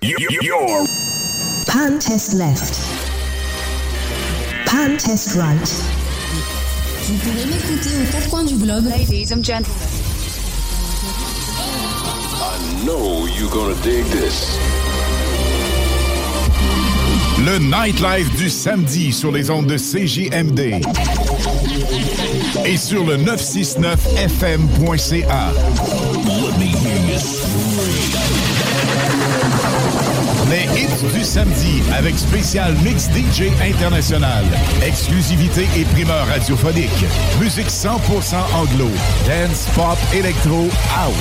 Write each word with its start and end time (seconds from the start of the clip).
You're 0.00 0.86
Pan 1.66 1.98
test 1.98 2.34
left. 2.34 2.72
Pan 4.64 4.96
test 4.96 5.34
right. 5.34 5.58
Vous 7.02 7.16
pouvez 7.16 7.44
m'écouter 7.46 7.90
aux 8.00 8.06
quatre 8.12 8.30
coins 8.30 8.44
du 8.44 8.54
globe. 8.54 8.84
Ladies 8.84 9.32
and 9.32 9.42
gentlemen. 9.42 9.74
I 12.40 12.84
know 12.84 13.26
you're 13.26 13.50
gonna 13.50 13.74
dig 13.82 14.04
this. 14.12 14.56
Le 17.44 17.58
nightlife 17.58 18.30
du 18.36 18.48
samedi 18.48 19.12
sur 19.12 19.32
les 19.32 19.50
ondes 19.50 19.66
de 19.66 19.76
CJMD 19.76 20.80
et 22.64 22.76
sur 22.76 23.04
le 23.04 23.16
969fm.ca. 23.16 25.52
Les 30.50 30.64
hits 30.80 31.12
du 31.12 31.24
samedi 31.24 31.82
avec 31.94 32.18
spécial 32.18 32.74
mix 32.82 33.08
DJ 33.10 33.52
international, 33.60 34.44
exclusivité 34.82 35.68
et 35.76 35.84
primeur 35.84 36.26
radiophonique, 36.26 37.04
musique 37.38 37.68
100% 37.68 37.88
anglo, 38.54 38.88
dance, 39.26 39.66
pop, 39.74 39.98
électro, 40.14 40.68
house. 40.96 41.14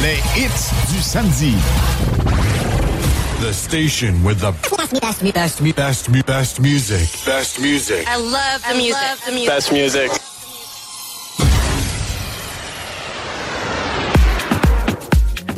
Les 0.00 0.16
hits 0.40 0.70
du 0.90 1.02
samedi. 1.02 1.54
The 3.42 3.52
station 3.52 4.14
with 4.24 4.38
the 4.38 4.52
best, 4.70 5.00
best, 5.02 5.34
best, 5.34 5.74
best, 5.74 6.26
best 6.26 6.60
music. 6.60 7.08
Best 7.26 7.60
music. 7.60 8.06
I 8.08 8.16
love 8.16 8.62
the 8.66 8.74
music. 8.74 8.96
the 9.26 9.32
music. 9.32 9.48
Best 9.48 9.72
music. 9.72 10.31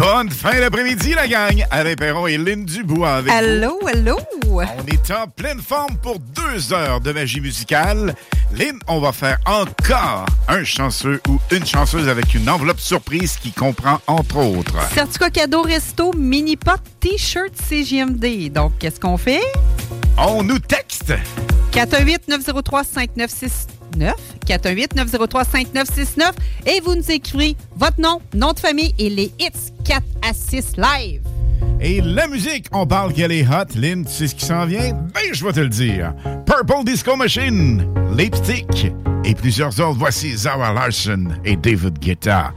Bonne 0.04 0.28
fin 0.28 0.60
d'après-midi, 0.60 1.15
la 1.15 1.26
gang! 1.26 1.65
Alain 1.70 1.94
Perron 1.94 2.26
et 2.26 2.37
Lynn 2.37 2.66
Dubois 2.66 3.15
avec 3.15 3.32
Allô, 3.32 3.78
vous. 3.81 3.88
allô! 3.88 4.19
On 4.50 4.60
est 4.87 5.10
en 5.10 5.26
pleine 5.28 5.60
forme 5.60 5.97
pour 5.97 6.19
deux 6.19 6.75
heures 6.75 7.00
de 7.00 7.10
magie 7.10 7.41
musicale. 7.41 8.15
Lynn, 8.53 8.78
on 8.87 9.00
va 9.00 9.12
faire 9.12 9.38
encore 9.47 10.26
un 10.47 10.62
chanceux 10.62 11.22
ou 11.26 11.38
une 11.50 11.65
chanceuse 11.65 12.06
avec 12.06 12.34
une 12.34 12.50
enveloppe 12.50 12.81
surprise 12.81 13.37
qui 13.37 13.50
comprend, 13.50 13.98
entre 14.06 14.37
autres... 14.37 14.76
Certificat 14.92 15.31
cadeau 15.31 15.62
resto, 15.62 16.12
mini 16.12 16.59
pot, 16.59 16.78
t-shirt 17.00 17.54
CGMD. 17.56 18.53
Donc, 18.53 18.72
qu'est-ce 18.78 19.00
qu'on 19.00 19.16
fait? 19.16 19.41
On 20.19 20.42
nous 20.42 20.59
texte! 20.59 21.15
418-903-5969. 23.94 24.12
418-903-5969. 24.47 26.32
Et 26.66 26.81
vous 26.81 26.94
nous 26.94 27.10
écrivez 27.10 27.56
votre 27.77 28.00
nom, 28.00 28.21
nom 28.34 28.53
de 28.53 28.59
famille 28.59 28.94
et 28.99 29.10
les 29.10 29.32
hits 29.38 29.72
4 29.84 30.03
à 30.22 30.32
6 30.32 30.77
live. 30.77 31.22
Et 31.81 32.00
la 32.00 32.27
musique, 32.28 32.66
on 32.72 32.87
parle 32.87 33.12
qu'elle 33.12 33.33
est 33.33 33.47
hot. 33.47 33.77
Lynn, 33.77 34.04
tu 34.04 34.12
sais 34.12 34.28
ce 34.28 34.34
qui 34.34 34.44
s'en 34.44 34.65
vient? 34.65 34.93
Ben, 35.15 35.33
je 35.33 35.44
vais 35.44 35.53
te 35.53 35.60
le 35.60 35.69
dire. 35.69 36.15
Purple 36.47 36.84
Disco 36.84 37.16
Machine, 37.16 37.87
Lipstick 38.16 38.87
et 39.25 39.34
plusieurs 39.34 39.78
autres. 39.81 39.99
Voici 39.99 40.37
Zara 40.37 40.72
Larson 40.72 41.28
et 41.44 41.56
David 41.56 41.99
Guetta. 41.99 42.53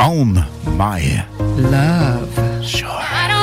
On 0.00 0.26
My 0.76 1.20
Love. 1.58 2.62
Sure. 2.62 3.37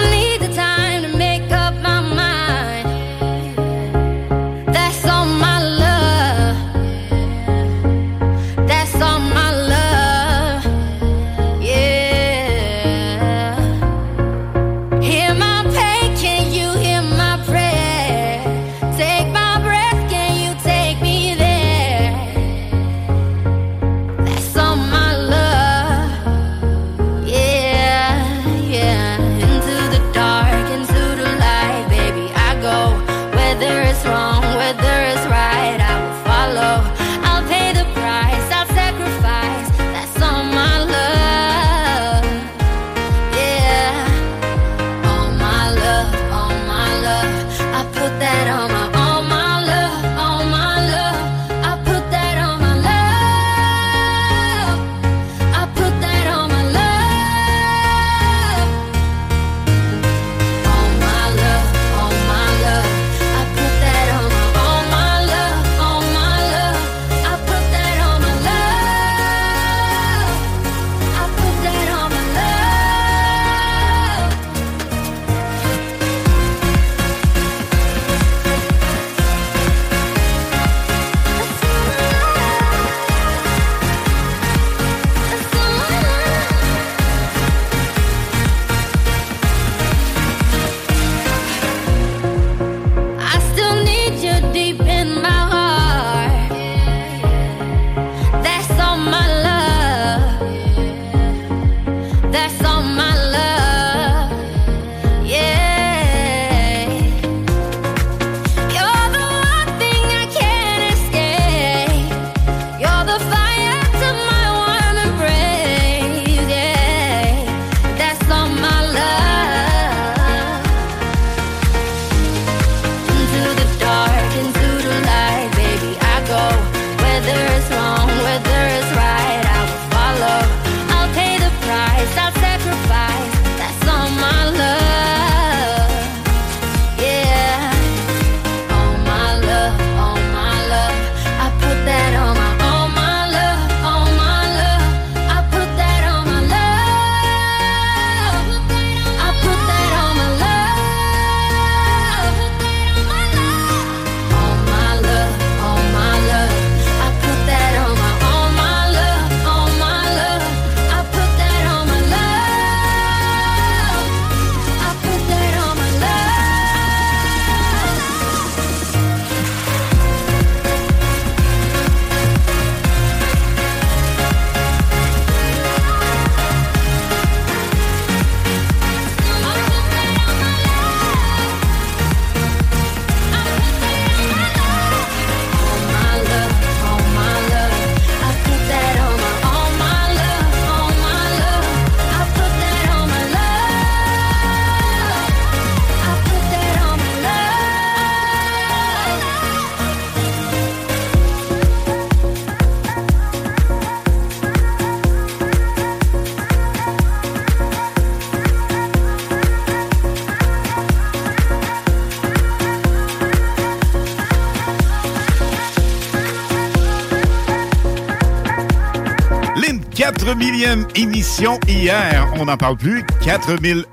émission 220.95 221.59
hier. 221.67 222.27
On 222.35 222.45
n'en 222.45 222.57
parle 222.57 222.77
plus. 222.77 223.05
4001 223.23 223.85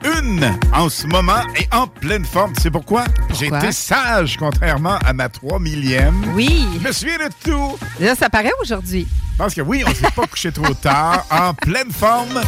en 0.73 0.89
ce 0.89 1.07
moment 1.07 1.43
et 1.57 1.67
en 1.75 1.87
pleine 1.87 2.25
forme. 2.25 2.53
C'est 2.61 2.71
pourquoi, 2.71 3.05
j'ai 3.39 3.47
été 3.47 3.73
sage, 3.73 4.37
contrairement 4.37 4.99
à 5.05 5.13
ma 5.13 5.29
3 5.29 5.59
millième. 5.59 6.15
Oui. 6.35 6.67
Je 6.81 6.87
me 6.89 6.93
souviens 6.93 7.19
de 7.19 7.31
tout. 7.45 7.79
Là, 8.01 8.15
ça 8.15 8.29
paraît 8.29 8.53
aujourd'hui. 8.61 9.07
Parce 9.39 9.55
que 9.55 9.61
oui, 9.61 9.83
on 9.87 9.91
ne 9.91 9.95
s'est 9.95 10.11
pas 10.15 10.27
couché 10.27 10.53
trop 10.53 10.75
tard. 10.75 11.27
En 11.31 11.55
pleine 11.55 11.91
forme 11.91 12.41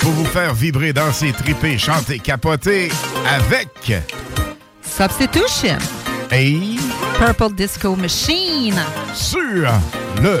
pour 0.00 0.10
vous 0.12 0.24
faire 0.24 0.54
vibrer, 0.54 0.92
danser, 0.92 1.32
triper, 1.32 1.78
chanter, 1.78 2.18
capoter 2.18 2.90
avec... 3.28 3.68
Substitution. 4.82 5.78
Et... 6.30 6.58
Purple 7.18 7.54
Disco 7.54 7.94
Machine. 7.96 8.80
Sur 9.14 9.40
le 10.20 10.40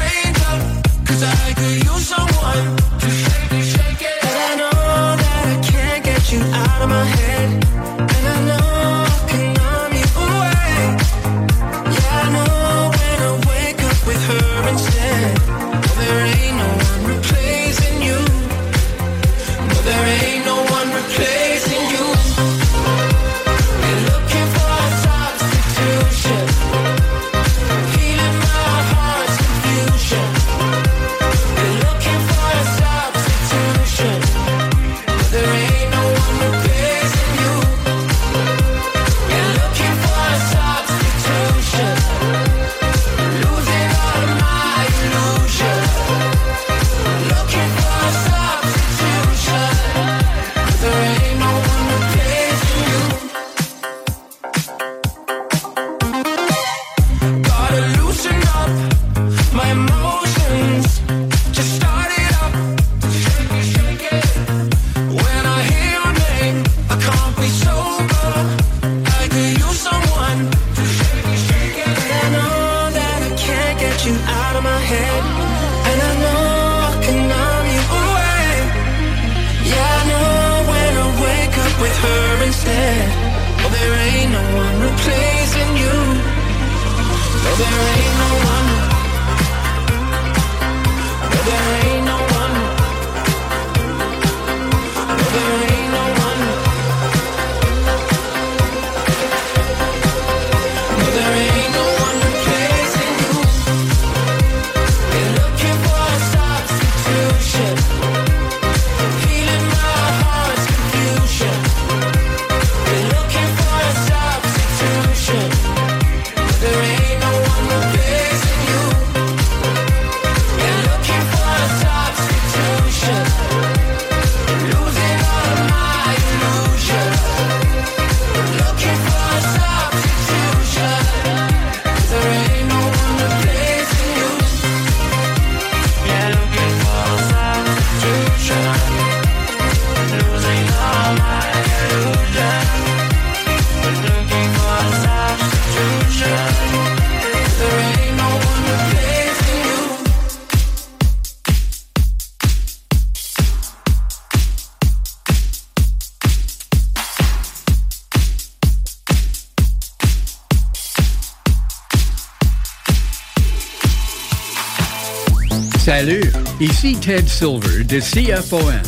Ici 166.83 166.95
Ted 166.95 167.27
Silver 167.29 167.83
de 167.83 167.99
CFOM. 167.99 168.81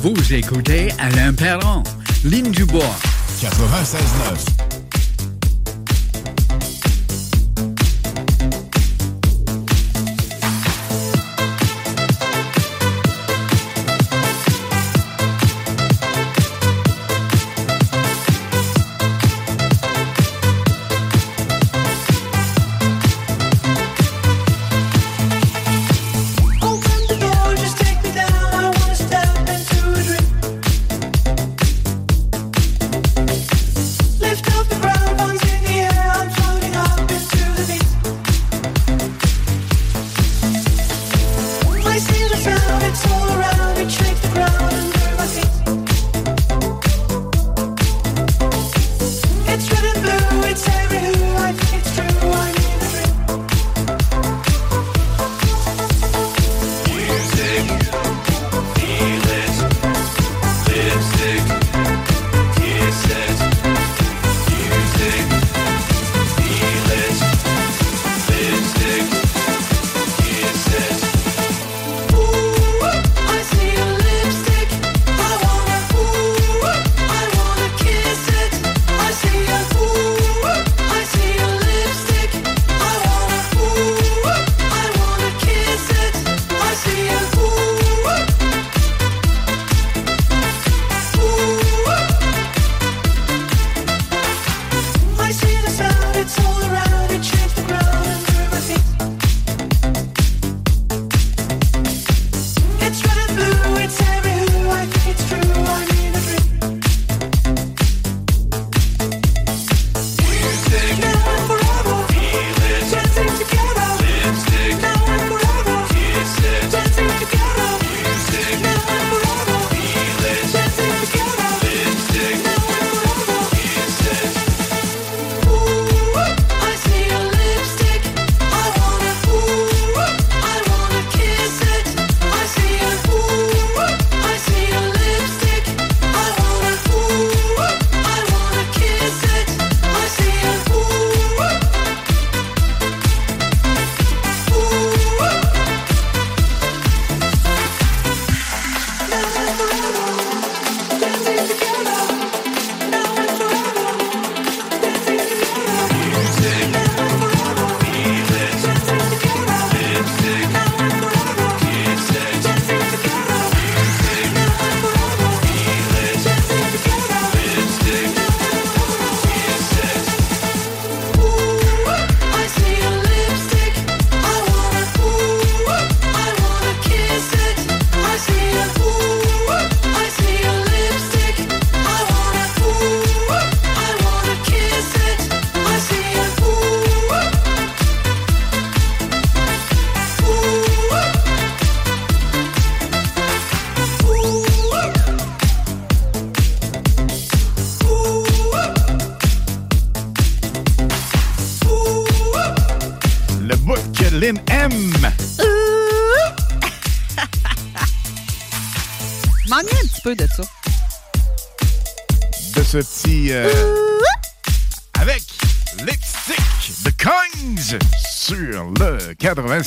Vous 0.00 0.32
écoutez 0.32 0.88
Alain 0.98 1.34
Perron, 1.34 1.82
Ligne 2.24 2.50
Dubois. 2.50 2.96
96.9. 3.38 4.63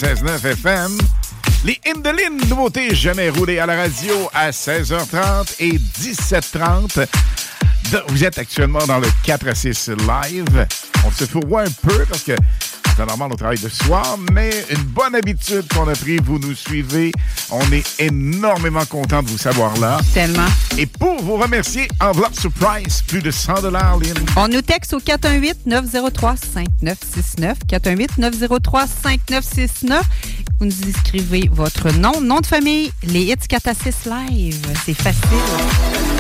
FM. 0.04 0.96
Les 1.66 1.80
Indelines, 1.88 2.48
nouveautés 2.50 2.94
jamais 2.94 3.30
roulées 3.30 3.58
à 3.58 3.66
la 3.66 3.76
radio 3.76 4.30
à 4.32 4.52
16h30 4.52 5.56
et 5.60 5.72
17h30. 5.72 7.08
Vous 8.10 8.24
êtes 8.24 8.38
actuellement 8.38 8.86
dans 8.86 9.00
le 9.00 9.08
4 9.24 9.48
à 9.48 9.56
6 9.56 9.90
live. 9.90 10.68
On 11.04 11.12
se 11.12 11.26
fourvoie 11.26 11.62
un 11.62 11.72
peu 11.88 12.06
parce 12.06 12.22
que 12.22 12.34
c'est 12.98 13.06
normal, 13.06 13.30
on 13.32 13.36
travaille 13.36 13.60
de 13.60 13.70
soir, 13.70 14.18
mais 14.34 14.50
une 14.72 14.82
bonne 14.82 15.14
habitude 15.14 15.72
qu'on 15.72 15.88
a 15.88 15.94
pris, 15.94 16.18
vous 16.18 16.40
nous 16.40 16.56
suivez. 16.56 17.12
On 17.52 17.72
est 17.72 17.86
énormément 18.00 18.84
content 18.86 19.22
de 19.22 19.30
vous 19.30 19.38
savoir 19.38 19.78
là. 19.78 20.00
Tellement. 20.16 20.48
Et 20.80 20.88
pour 20.88 21.22
vous 21.22 21.36
remercier, 21.36 21.88
enveloppe 22.02 22.34
surprise, 22.34 23.04
plus 23.06 23.22
de 23.22 23.30
100 23.30 23.62
dollars, 23.62 24.00
On 24.36 24.48
nous 24.48 24.64
texte 24.64 24.96
au 24.96 25.00
418-903-5969. 25.00 27.58
418-903-5969. 27.70 30.02
Vous 30.60 30.66
nous 30.66 30.88
inscrivez 30.88 31.48
votre 31.52 31.92
nom, 31.92 32.20
nom 32.20 32.40
de 32.40 32.48
famille, 32.48 32.92
les 33.04 33.26
hits 33.26 33.36
4 33.48 33.70
live. 34.10 34.60
C'est 34.84 34.96
facile. 34.96 36.17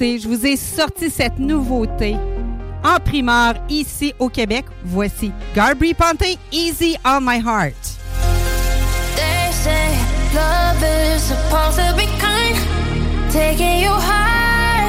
Écoutez, 0.00 0.20
je 0.20 0.28
vous 0.28 0.46
ai 0.46 0.56
sorti 0.56 1.10
cette 1.10 1.40
nouveauté 1.40 2.14
en 2.84 3.00
primeur 3.00 3.54
ici 3.68 4.14
au 4.20 4.28
Québec. 4.28 4.66
Voici 4.84 5.32
Garbry 5.56 5.92
Ponte, 5.92 6.38
Easy 6.52 6.96
on 7.04 7.20
My 7.20 7.40
Heart. 7.40 7.74
They 9.16 9.50
say 9.50 9.98
love 10.36 10.80
is 10.84 11.20
supposed 11.20 11.78
to 11.78 11.92
be 11.96 12.06
kind, 12.20 12.56
taking 13.32 13.82
you 13.82 13.90
high. 13.90 14.88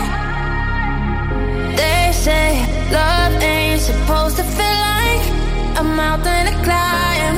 They 1.75 2.13
say 2.13 2.59
love 2.91 3.33
ain't 3.41 3.81
supposed 3.81 4.37
to 4.37 4.43
feel 4.43 4.77
like 4.93 5.79
a 5.79 5.83
mountain 5.83 6.45
to 6.45 6.53
climb. 6.61 7.37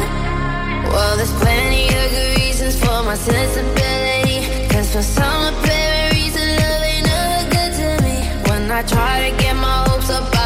Well, 0.91 1.15
there's 1.15 1.31
plenty 1.39 1.85
of 1.87 2.11
good 2.11 2.37
reasons 2.37 2.75
for 2.77 3.01
my 3.01 3.15
sensibility. 3.15 4.67
Cause 4.67 4.91
for 4.91 5.01
some 5.01 5.53
apparent 5.53 5.80
I 8.73 8.83
try 8.83 9.29
to 9.29 9.37
get 9.37 9.53
my 9.57 9.83
hopes 9.89 10.09
up, 10.09 10.40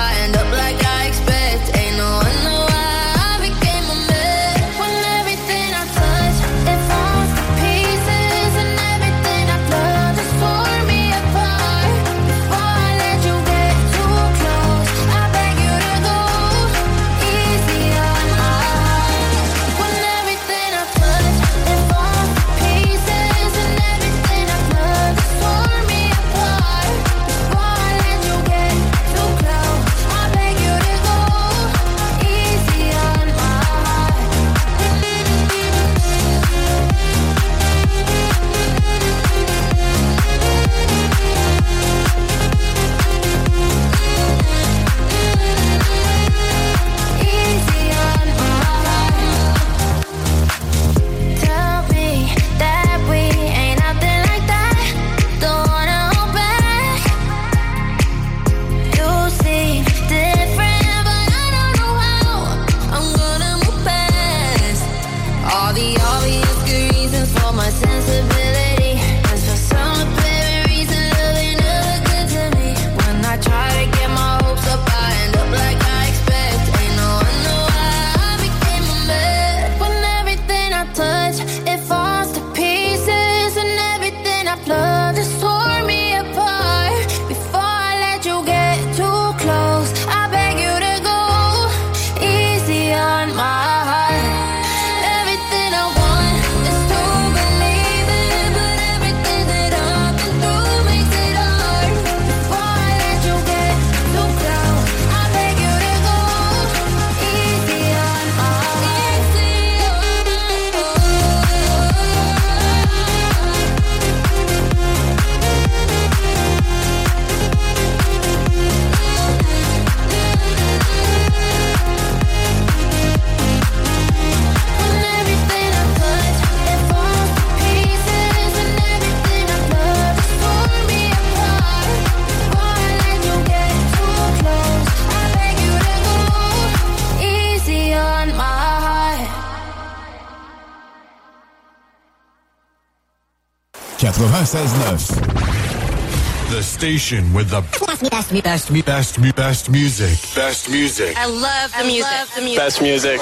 96.9. 144.45 146.51
The 146.51 146.61
station 146.61 147.33
with 147.33 147.49
the 147.49 147.61
best, 147.61 148.11
best, 148.11 148.43
best, 148.43 148.85
best, 148.85 149.35
best 149.35 149.69
music. 149.71 150.19
Best 150.35 150.69
music. 150.69 151.17
I 151.17 151.25
love 151.25 151.73
the 151.75 151.83
music. 151.83 152.55
Best 152.55 152.79
music. 152.79 153.19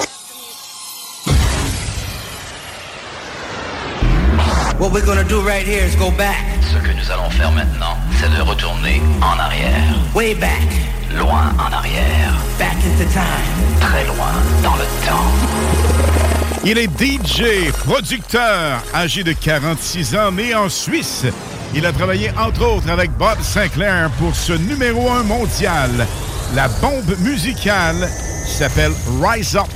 What 4.78 4.92
we're 4.92 5.06
gonna 5.06 5.24
do 5.24 5.40
right 5.40 5.66
here 5.66 5.86
is 5.86 5.96
go 5.96 6.12
back. 6.12 6.62
Ce 6.62 6.76
que 6.76 6.92
nous 6.92 7.10
allons 7.10 7.30
faire 7.30 7.54
maintenant, 7.54 7.96
c'est 8.20 8.30
de 8.30 8.42
retourner 8.42 9.02
en 9.22 9.40
arrière. 9.40 9.96
Way 10.14 10.36
back. 10.36 10.68
Loin 11.16 11.54
en 11.58 11.72
arrière. 11.72 12.34
Back 12.60 12.76
into 12.84 13.06
time. 13.14 13.80
Très 13.80 14.04
loin 14.08 14.34
dans 14.62 14.76
le 14.76 14.84
temps. 15.08 16.33
Il 16.66 16.78
est 16.78 16.88
DJ, 16.88 17.72
producteur, 17.86 18.82
âgé 18.94 19.24
de 19.24 19.34
46 19.34 20.16
ans, 20.16 20.32
né 20.32 20.56
en 20.56 20.70
Suisse. 20.70 21.26
Il 21.76 21.86
a 21.86 21.92
travaillé 21.92 22.32
entre 22.38 22.66
autres 22.66 22.90
avec 22.90 23.12
Bob 23.12 23.38
Sinclair 23.42 24.10
pour 24.12 24.34
ce 24.34 24.54
numéro 24.54 25.12
1 25.12 25.24
mondial. 25.24 26.08
La 26.56 26.70
bombe 26.70 27.18
musicale 27.20 28.10
s'appelle 28.48 28.94
Rise 29.22 29.58
Up. 29.58 29.68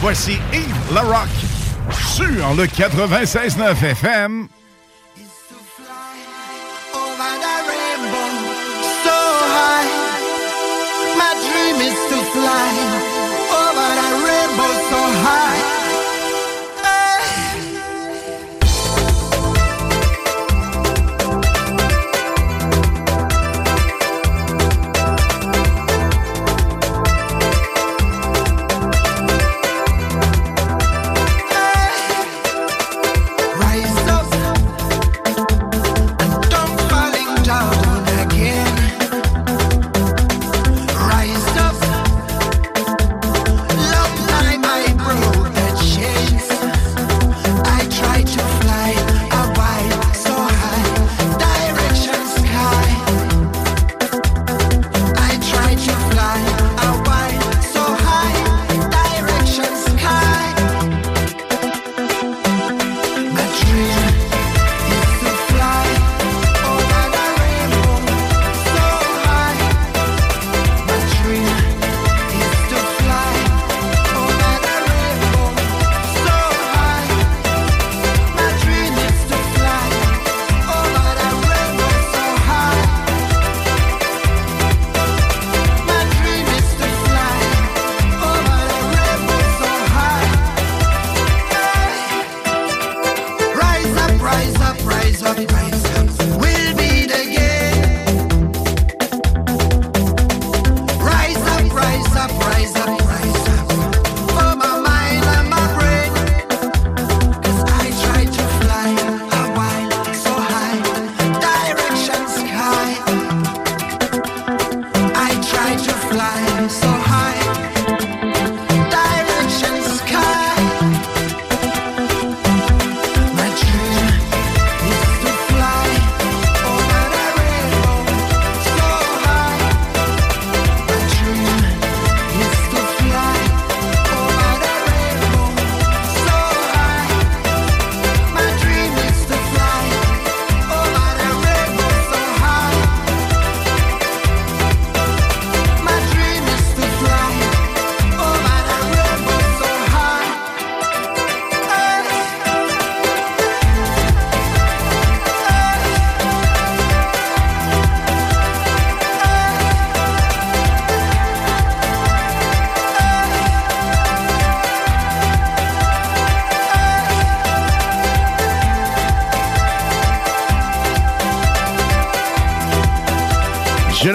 Voici 0.00 0.38
Yves 0.52 0.94
Larocque 0.94 1.28
sur 2.14 2.54
le 2.54 2.66
96.9 2.66 3.82
FM. 3.82 4.48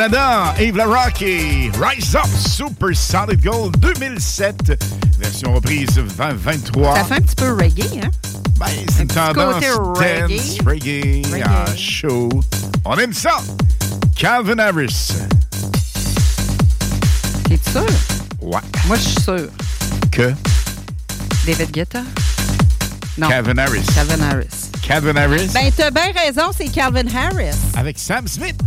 Jonathan, 0.01 0.55
Yves 0.59 0.77
Larocque 0.77 1.21
et 1.21 1.69
Rise 1.79 2.15
Up 2.15 2.25
Super 2.35 2.95
Solid 2.95 3.39
Gold 3.39 3.77
2007, 3.77 4.73
version 5.19 5.53
reprise 5.53 5.89
2023. 5.93 6.95
Ça 6.95 7.03
fait 7.03 7.13
un 7.13 7.17
petit 7.17 7.35
peu 7.35 7.53
reggae, 7.53 7.99
hein? 8.03 8.09
Ben, 8.57 8.65
c'est 8.95 9.03
une 9.03 9.07
tendance 9.09 9.53
côté 9.53 9.67
dance, 9.67 9.97
reggae. 9.99 10.65
reggae, 10.65 11.21
Reggae. 11.31 11.43
en 11.47 11.77
show. 11.77 12.29
On 12.83 12.97
aime 12.97 13.13
ça. 13.13 13.37
Calvin 14.15 14.57
Harris. 14.57 15.11
T'es 17.47 17.59
sûr? 17.71 17.85
Ouais. 18.41 18.59
Moi, 18.87 18.95
je 18.97 19.01
suis 19.01 19.21
sûr. 19.21 19.49
Que? 20.11 20.33
David 21.45 21.69
Guetta? 21.69 22.01
Non. 23.19 23.27
Calvin 23.27 23.57
Harris. 23.59 23.85
Calvin 23.93 24.21
Harris. 24.21 24.71
Calvin 24.81 25.15
Harris 25.15 25.51
Ben, 25.53 25.71
t'as 25.75 25.91
bien 25.91 26.11
raison, 26.25 26.49
c'est 26.57 26.67
Calvin 26.69 27.05
Harris. 27.15 27.55
avec 27.77 27.99
Sam 27.99 28.27
Smith. 28.27 28.59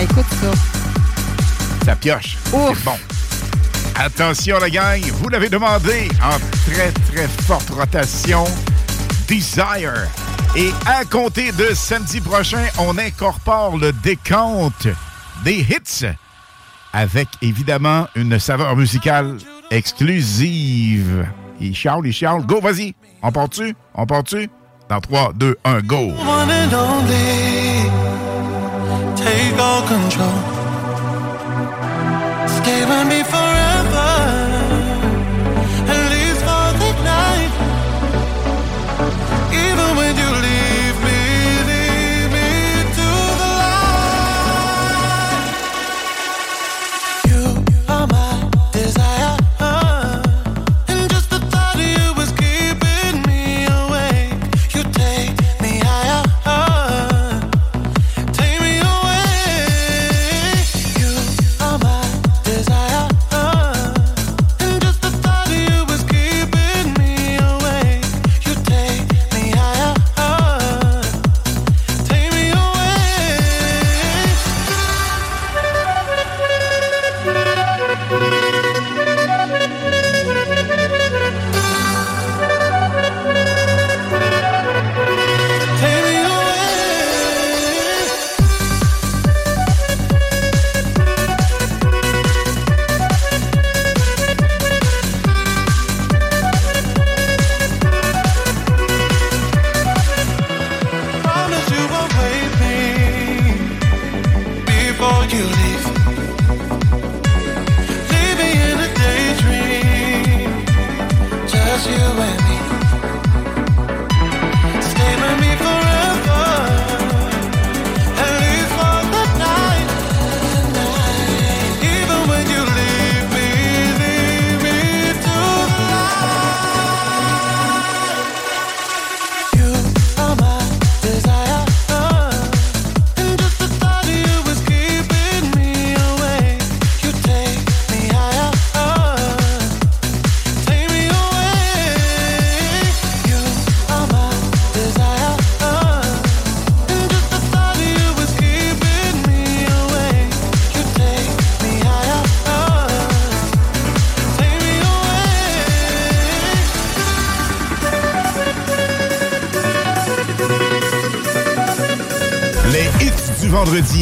Ah, 0.00 0.04
écoute 0.04 0.24
ça. 0.40 1.84
Ça 1.84 1.94
pioche. 1.94 2.38
C'est 2.44 2.84
bon. 2.84 2.96
Attention, 3.96 4.58
la 4.58 4.70
gang, 4.70 4.98
vous 5.12 5.28
l'avez 5.28 5.50
demandé 5.50 6.08
en 6.22 6.38
très, 6.70 6.90
très 7.12 7.28
forte 7.28 7.68
rotation. 7.68 8.44
Desire. 9.28 9.92
Et 10.56 10.70
à 10.86 11.04
compter 11.04 11.52
de 11.52 11.74
samedi 11.74 12.22
prochain, 12.22 12.66
on 12.78 12.96
incorpore 12.96 13.76
le 13.76 13.92
décompte 13.92 14.88
des 15.44 15.58
hits 15.58 16.06
avec 16.94 17.28
évidemment 17.42 18.06
une 18.14 18.38
saveur 18.38 18.74
musicale 18.76 19.36
exclusive. 19.70 21.26
Il 21.60 21.76
chiale, 21.76 22.00
il 22.04 22.12
chiale. 22.14 22.46
Go, 22.46 22.58
vas-y. 22.62 22.94
On 23.22 23.30
part-tu? 23.30 23.76
On 23.94 24.06
part-tu? 24.06 24.48
Dans 24.88 25.00
3, 25.00 25.34
2, 25.34 25.58
1, 25.62 25.80
go. 25.82 25.96
One 25.96 26.50
and 26.50 26.72
only, 26.72 28.09
take 29.40 29.58
all 29.58 29.82
control. 29.86 30.38
Stay 32.58 32.80
with 32.90 33.06
me 33.12 33.20
forever, 33.32 33.59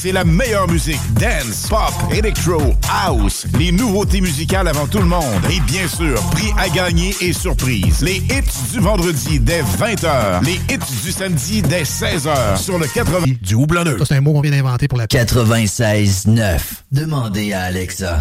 c'est 0.00 0.12
la 0.12 0.24
meilleure 0.24 0.66
musique. 0.66 1.00
Dance, 1.14 1.66
pop, 1.68 1.92
electro, 2.10 2.74
house. 2.90 3.46
Les 3.58 3.70
nouveautés 3.70 4.22
musicales 4.22 4.66
avant 4.66 4.86
tout 4.86 4.98
le 4.98 5.04
monde. 5.04 5.42
Et 5.50 5.60
bien 5.60 5.86
sûr, 5.86 6.18
prix 6.30 6.50
à 6.56 6.70
gagner 6.70 7.14
et 7.20 7.34
surprise. 7.34 8.00
Les 8.00 8.16
hits 8.16 8.72
du 8.72 8.80
vendredi 8.80 9.38
dès 9.40 9.60
20h. 9.60 10.42
Les 10.42 10.54
hits 10.54 11.02
du 11.02 11.12
samedi 11.12 11.60
dès 11.60 11.82
16h 11.82 12.56
sur 12.56 12.78
le 12.78 12.86
80 12.86 13.34
du 13.42 13.54
houblonneux. 13.54 13.98
Ça, 13.98 14.06
c'est 14.06 14.14
un 14.14 14.22
mot 14.22 14.32
qu'on 14.32 14.40
vient 14.40 14.52
d'inventer 14.52 14.88
pour 14.88 14.96
la 14.96 15.06
96.9. 15.06 16.60
Demandez 16.90 17.52
à 17.52 17.64
Alexa. 17.64 18.18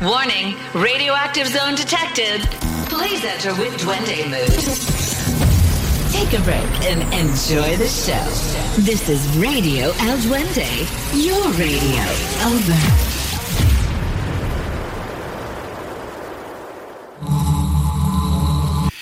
Warning, 0.00 0.54
radioactive 0.74 1.46
zone 1.46 1.74
detected. 1.74 2.40
Please 2.88 3.22
enter 3.26 3.52
with 3.60 3.76
Duende 3.76 4.30
mood. 4.30 4.54
Take 6.12 6.32
a 6.32 6.42
break 6.42 6.64
and 6.90 7.02
enjoy 7.12 7.76
the 7.76 7.88
show. 7.88 8.63
This 8.78 9.08
is 9.08 9.24
Radio 9.36 9.92
El 10.00 10.18
Duende, 10.18 10.66
your 11.14 11.46
radio. 11.52 12.02
Over. 12.44 12.74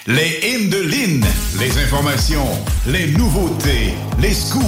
Les 0.06 0.40
hymnes 0.42 0.68
de 0.68 0.76
Lynn, 0.76 1.24
les 1.58 1.78
informations, 1.78 2.46
les 2.86 3.12
nouveautés, 3.12 3.94
les 4.20 4.34
scoops, 4.34 4.62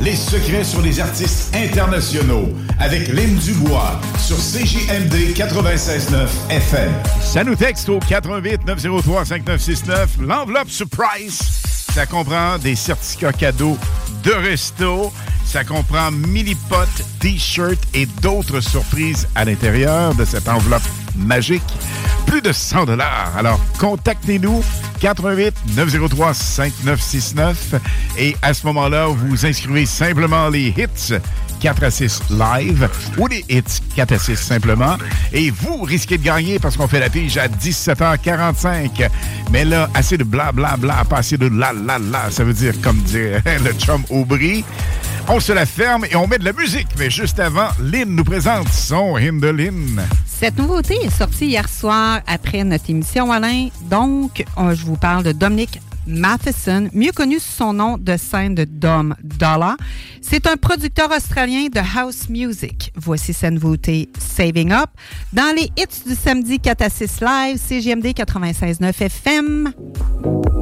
les 0.00 0.16
secrets 0.16 0.64
sur 0.64 0.82
les 0.82 0.98
artistes 0.98 1.54
internationaux 1.54 2.48
avec 2.80 3.06
Lynn 3.06 3.36
Dubois 3.36 4.00
sur 4.18 4.36
CJMD 4.38 5.36
96.9 5.36 6.26
FM. 6.50 6.92
Ça 7.20 7.44
nous 7.44 7.54
texte 7.54 7.88
au 7.88 8.00
88 8.00 8.66
903 8.66 9.24
5969. 9.24 10.16
L'enveloppe 10.20 10.68
surprise, 10.68 11.38
ça 11.94 12.06
comprend 12.06 12.58
des 12.58 12.74
certificats 12.74 13.32
cadeaux 13.32 13.78
de 14.22 14.32
resto. 14.32 15.12
Ça 15.44 15.64
comprend 15.64 16.10
mini-pot, 16.10 16.88
t-shirt 17.20 17.78
et 17.94 18.06
d'autres 18.22 18.60
surprises 18.60 19.28
à 19.34 19.44
l'intérieur 19.44 20.14
de 20.14 20.24
cette 20.24 20.48
enveloppe 20.48 20.82
magique. 21.16 21.62
Plus 22.26 22.40
de 22.40 22.52
100 22.52 22.86
dollars. 22.86 23.32
Alors, 23.36 23.60
contactez-nous 23.78 24.62
88 25.00 25.54
903 25.76 26.32
5969 26.32 27.74
et 28.18 28.36
à 28.40 28.54
ce 28.54 28.66
moment-là, 28.68 29.06
vous 29.08 29.44
inscrivez 29.44 29.84
simplement 29.84 30.48
les 30.48 30.68
hits 30.68 31.14
4 31.62 31.84
à 31.84 31.90
6 31.92 32.20
live 32.30 32.88
ou 33.18 33.28
les 33.28 33.44
hits 33.48 33.62
4 33.94 34.12
à 34.12 34.18
6 34.18 34.36
simplement 34.36 34.96
et 35.32 35.50
vous 35.50 35.82
risquez 35.82 36.18
de 36.18 36.24
gagner 36.24 36.58
parce 36.58 36.76
qu'on 36.76 36.88
fait 36.88 36.98
la 37.00 37.08
pige 37.08 37.38
à 37.38 37.46
17h45. 37.48 39.08
Mais 39.52 39.64
là, 39.64 39.88
assez 39.94 40.18
de 40.18 40.24
bla 40.24 40.50
bla 40.52 40.76
bla, 40.76 41.04
pas 41.08 41.18
assez 41.18 41.38
de 41.38 41.46
la 41.48 41.72
la 41.72 41.98
la, 41.98 42.30
ça 42.30 42.42
veut 42.44 42.52
dire 42.52 42.74
comme 42.82 42.98
dire 43.02 43.40
le 43.64 43.72
chum 43.74 44.02
Aubry. 44.10 44.64
On 45.28 45.38
se 45.38 45.52
la 45.52 45.66
ferme 45.66 46.04
et 46.10 46.16
on 46.16 46.26
met 46.26 46.38
de 46.38 46.44
la 46.44 46.52
musique. 46.52 46.88
Mais 46.98 47.08
juste 47.08 47.38
avant, 47.38 47.68
Lynn 47.80 48.08
nous 48.08 48.24
présente 48.24 48.68
son 48.72 49.16
hymne 49.18 49.38
de 49.38 49.48
Lynn. 49.48 50.02
Cette 50.26 50.58
nouveauté 50.58 50.96
est 51.04 51.16
sortie 51.16 51.46
hier 51.46 51.68
soir 51.68 52.20
après 52.26 52.64
notre 52.64 52.90
émission, 52.90 53.30
Alain. 53.30 53.68
Donc, 53.88 54.44
on- 54.56 54.74
je 54.74 54.84
vous 54.84 54.96
parle 54.96 55.22
de 55.22 55.30
Dominic 55.30 55.80
Matheson, 56.06 56.88
mieux 56.92 57.12
connu 57.12 57.38
sous 57.38 57.52
son 57.52 57.72
nom 57.72 57.98
de 57.98 58.16
scène 58.16 58.54
de 58.54 58.64
Dom 58.64 59.14
Dollar. 59.22 59.76
C'est 60.20 60.46
un 60.46 60.56
producteur 60.56 61.10
australien 61.10 61.66
de 61.72 61.80
house 61.98 62.28
music. 62.28 62.92
Voici 62.96 63.32
sa 63.32 63.50
nouveauté 63.50 64.08
Saving 64.18 64.72
Up 64.72 64.90
dans 65.32 65.54
les 65.54 65.70
hits 65.76 66.06
du 66.06 66.14
samedi 66.14 66.58
4 66.58 66.82
à 66.82 66.90
6 66.90 67.20
live, 67.20 67.56
CGMD 67.58 68.06
96.9 68.06 69.02
FM. 69.02 70.61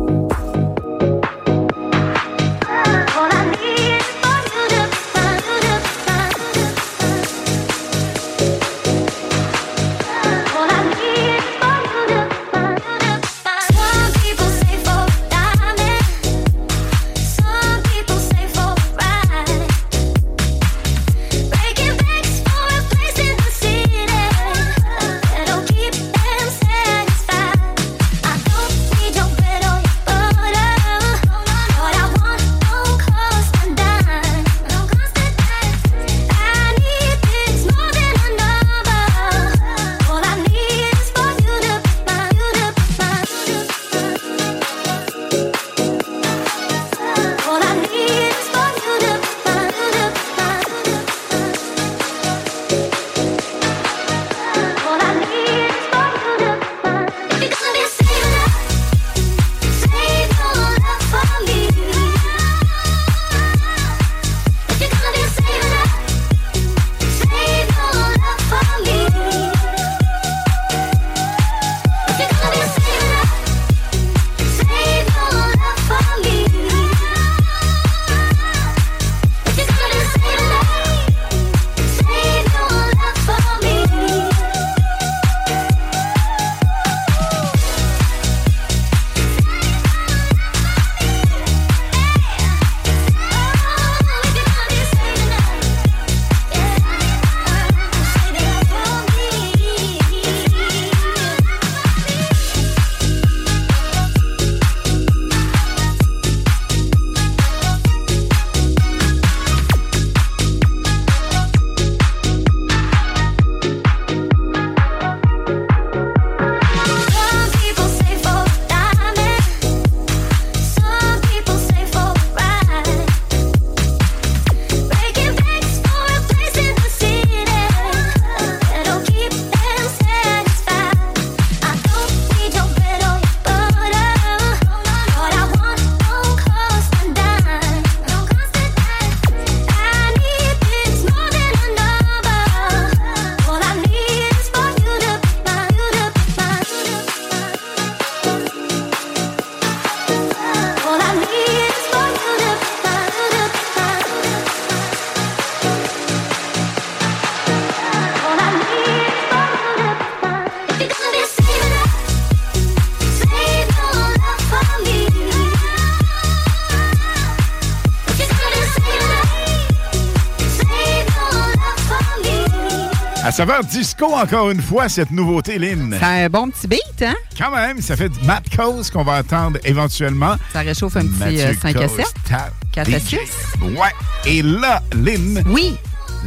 Saveur 173.40 173.64
disco, 173.64 174.04
encore 174.14 174.50
une 174.50 174.60
fois, 174.60 174.90
cette 174.90 175.10
nouveauté, 175.10 175.58
Lynn. 175.58 175.96
C'est 175.98 176.24
un 176.24 176.28
bon 176.28 176.50
petit 176.50 176.66
beat, 176.66 177.02
hein? 177.02 177.14
Quand 177.38 177.50
même, 177.50 177.80
ça 177.80 177.96
fait 177.96 178.10
du 178.10 178.20
Matt 178.26 178.54
Coase 178.54 178.90
qu'on 178.90 179.02
va 179.02 179.14
attendre 179.14 179.58
éventuellement. 179.64 180.36
Ça 180.52 180.60
réchauffe 180.60 180.94
un 180.98 181.06
petit 181.06 181.18
Mathieu 181.18 181.46
euh, 181.46 181.54
5 181.54 181.68
à 181.74 181.78
Coase, 181.86 181.96
7. 181.96 182.06
ta 182.28 182.50
4 182.72 182.92
à 182.92 182.98
DJ. 182.98 183.02
6. 183.02 183.18
Ouais. 183.62 183.94
Et 184.26 184.42
là, 184.42 184.82
Lynn. 184.92 185.42
Oui. 185.46 185.78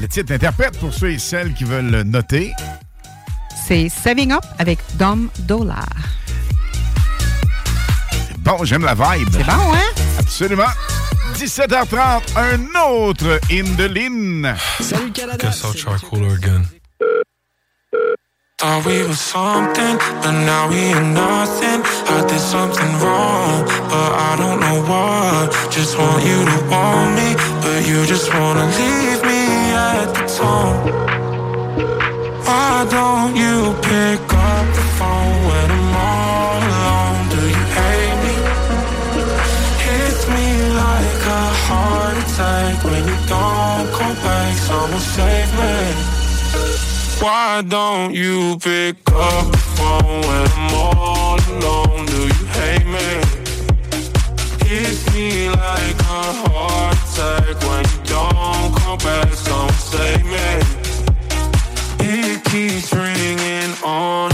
Le 0.02 0.08
titre 0.08 0.34
interprète 0.34 0.80
pour 0.80 0.92
ceux 0.92 1.12
et 1.12 1.20
celles 1.20 1.54
qui 1.54 1.66
veulent 1.66 1.92
le 1.92 2.02
noter. 2.02 2.52
C'est 3.68 3.90
Saving 3.90 4.32
Up 4.32 4.46
avec 4.58 4.80
Dom 4.96 5.30
Dollar. 5.42 5.86
Bon, 8.40 8.66
j'aime 8.66 8.86
la 8.86 8.96
vibe. 8.96 9.30
C'est 9.32 9.46
bon, 9.46 9.52
hein? 9.52 10.02
Absolument. 10.18 10.64
17h30, 11.36 12.22
un 12.38 12.82
autre 12.82 13.40
in 13.52 13.66
the 13.78 13.88
Lynn. 13.88 14.56
Salut 14.80 15.12
Canada. 15.12 15.38
Guess 15.48 15.64
I'll 15.64 16.32
again. 16.34 16.64
Thought 18.64 18.86
we 18.86 19.04
were 19.04 19.14
something, 19.14 19.96
but 20.24 20.32
now 20.48 20.70
we 20.70 20.78
ain't 20.96 21.12
nothing. 21.12 21.84
I 22.16 22.24
did 22.30 22.40
something 22.40 22.92
wrong, 23.04 23.68
but 23.92 24.10
I 24.30 24.32
don't 24.40 24.60
know 24.64 24.80
what. 24.88 25.52
Just 25.70 25.98
want 26.00 26.24
you 26.24 26.40
to 26.48 26.58
want 26.72 27.12
me, 27.20 27.36
but 27.60 27.86
you 27.86 28.06
just 28.06 28.34
wanna 28.34 28.64
leave 28.80 29.22
me 29.32 29.44
at 29.76 30.08
the 30.16 30.24
tone. 30.38 30.80
Why 32.48 32.88
don't 32.90 33.36
you 33.36 33.76
pick 33.84 34.24
up 34.32 34.66
the 34.80 34.86
phone 34.98 35.38
when 35.50 35.68
I'm 35.78 35.96
all 36.08 36.60
alone? 36.72 37.22
Do 37.36 37.42
you 37.56 37.66
hate 37.78 38.18
me? 38.24 38.36
Hits 39.86 40.24
me 40.36 40.48
like 40.84 41.22
a 41.40 41.44
heart 41.68 42.16
attack 42.24 42.84
when 42.86 43.04
you 43.12 43.18
don't 43.28 43.88
come 43.98 44.16
back. 44.24 44.56
Someone 44.58 45.02
save 45.02 45.52
me. 45.60 46.13
Why 47.24 47.62
don't 47.62 48.14
you 48.14 48.58
pick 48.60 48.98
up 49.14 49.50
the 49.50 49.58
phone 49.78 50.22
when 50.28 50.46
I'm 50.58 50.76
all 50.76 51.40
alone? 51.54 52.06
Do 52.06 52.22
you 52.22 52.46
hate 52.52 52.86
me? 52.86 53.10
Hits 54.68 55.08
me 55.14 55.48
like 55.48 56.00
a 56.02 56.24
heart 56.44 56.98
attack 56.98 57.56
when 57.64 57.86
you 57.86 58.00
don't 58.12 58.76
come 58.76 58.98
back. 58.98 59.32
Someone 59.32 59.72
save 59.72 60.26
me. 60.26 60.60
It 62.02 62.44
keeps 62.44 62.92
ringing 62.94 63.72
on 63.86 64.33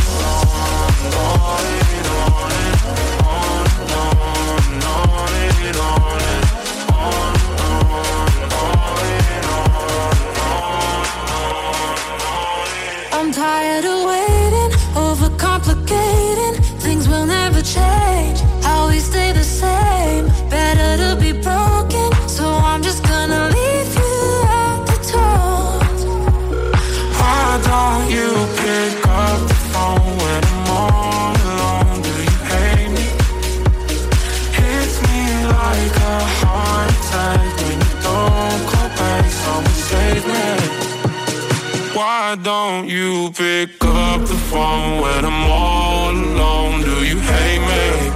Why 42.30 42.36
don't 42.36 42.88
you 42.88 43.32
pick 43.32 43.84
up 43.84 44.21
the 44.21 44.39
phone 44.51 45.01
when 45.01 45.25
I'm 45.25 45.49
all 45.49 46.11
alone? 46.11 46.82
Do 46.82 47.03
you 47.03 47.17
hate 47.17 47.57
me? 47.57 48.11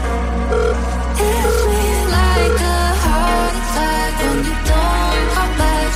Like 2.13 2.59
a 2.61 2.81
heart 3.05 3.55
attack 3.61 4.13
when 4.21 4.37
you 4.45 4.55
don't 4.69 5.29
come 5.33 5.53
back. 5.57 5.89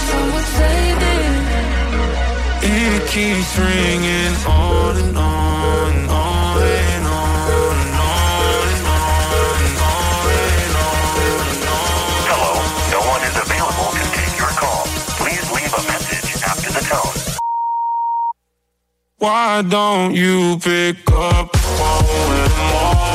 It 2.63 3.01
keeps 3.07 3.51
ringing 3.59 4.36
on 4.47 4.97
and 4.97 5.15
on 5.15 5.37
Why 19.20 19.63
don't 19.63 20.13
you 20.13 20.59
pick 20.59 20.97
up 21.11 21.55
phone 21.55 22.05
when 22.30 23.07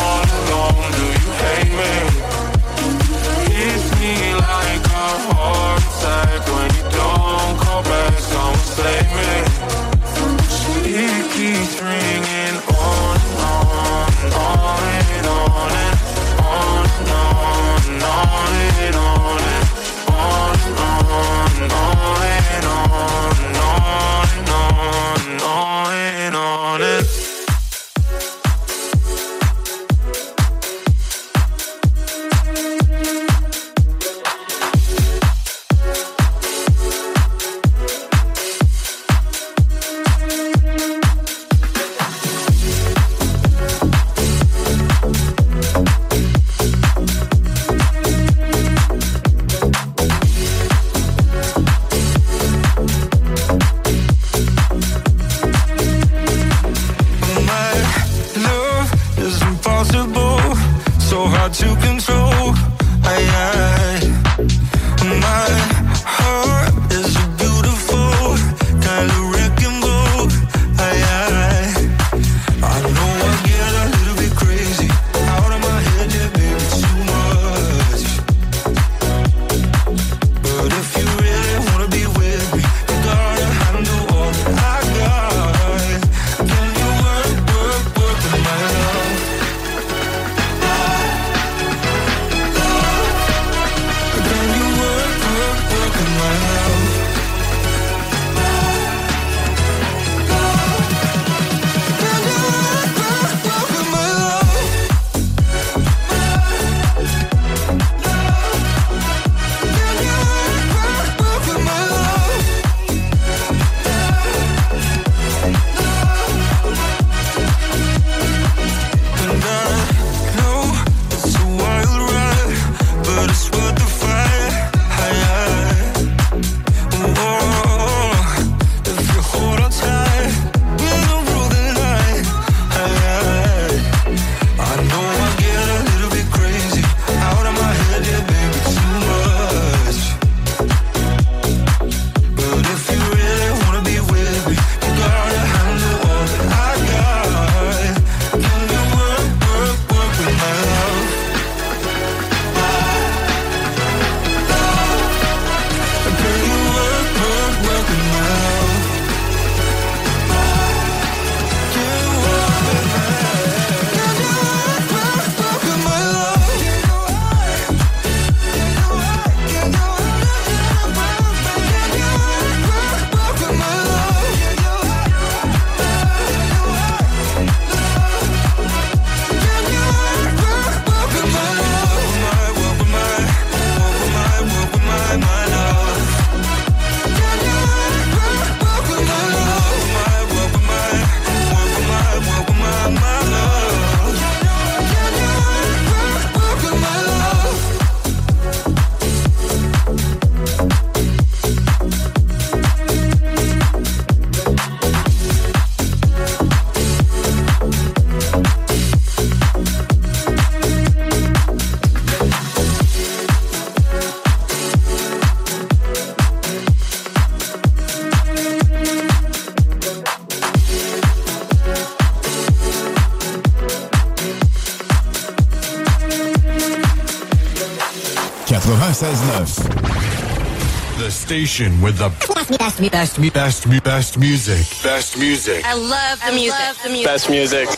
station 231.32 231.80
with 231.80 231.96
the 231.96 232.10
best, 232.28 232.58
best, 232.58 232.92
best, 232.92 233.32
best, 233.32 233.84
best 233.84 234.18
music. 234.18 234.66
Best 234.82 235.16
music. 235.16 235.64
I 235.64 235.72
love 235.72 236.20
the 236.26 236.32
music. 236.32 236.76
the 236.84 236.90
music. 236.90 237.06
Best 237.06 237.30
music. 237.30 237.68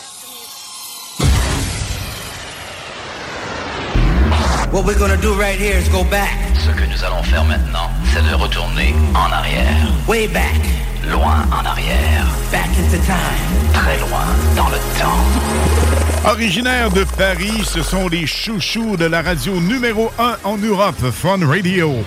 What 4.73 4.85
we're 4.85 4.99
gonna 4.99 5.15
do 5.15 5.33
right 5.39 5.57
here 5.57 5.77
is 5.77 5.87
go 5.87 6.03
back. 6.03 6.35
Ce 6.59 6.71
que 6.71 6.85
nous 6.85 7.01
allons 7.05 7.23
faire 7.23 7.45
maintenant, 7.45 7.89
c'est 8.13 8.29
de 8.29 8.35
retourner 8.35 8.93
en 9.13 9.31
arrière. 9.31 9.87
Way 10.05 10.27
back. 10.27 10.61
Loin 11.09 11.47
en 11.57 11.65
arrière. 11.65 12.25
Back 12.51 12.67
into 12.77 12.99
time. 13.05 13.71
Très 13.71 13.97
loin 13.99 14.27
dans 14.57 14.67
le 14.67 14.79
temps. 14.99 16.29
Originaires 16.29 16.91
de 16.91 17.05
Paris, 17.17 17.63
ce 17.63 17.81
sont 17.81 18.09
les 18.09 18.27
chouchous 18.27 18.97
de 18.97 19.05
la 19.05 19.21
radio 19.21 19.61
numéro 19.61 20.11
1 20.19 20.39
en 20.43 20.57
Europe, 20.57 21.09
Fun 21.13 21.39
Radio. 21.47 22.03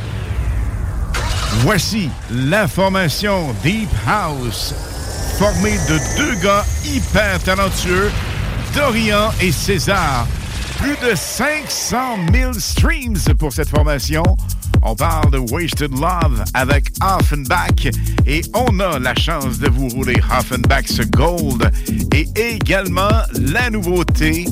Voici 1.62 2.09
la 2.30 2.68
formation 2.68 3.52
Deep 3.64 3.90
House, 4.06 4.72
formée 5.38 5.76
de 5.88 6.16
deux 6.16 6.40
gars 6.40 6.64
hyper 6.84 7.42
talentueux, 7.42 8.12
Dorian 8.74 9.30
et 9.40 9.50
César. 9.50 10.26
Plus 10.80 10.96
de 11.04 11.16
500 11.16 11.96
000 12.32 12.52
streams 12.52 13.18
pour 13.36 13.52
cette 13.52 13.68
formation. 13.68 14.22
On 14.82 14.94
parle 14.94 15.30
de 15.30 15.38
Wasted 15.38 15.92
Love 15.92 16.44
avec 16.54 16.90
Offenbach 17.02 17.86
et 18.26 18.42
on 18.54 18.80
a 18.80 18.98
la 18.98 19.14
chance 19.14 19.58
de 19.58 19.68
vous 19.68 19.88
rouler 19.88 20.20
Offenbach's 20.38 21.00
Gold 21.10 21.70
et 22.14 22.26
également 22.36 23.10
la 23.34 23.70
nouveauté 23.70 24.46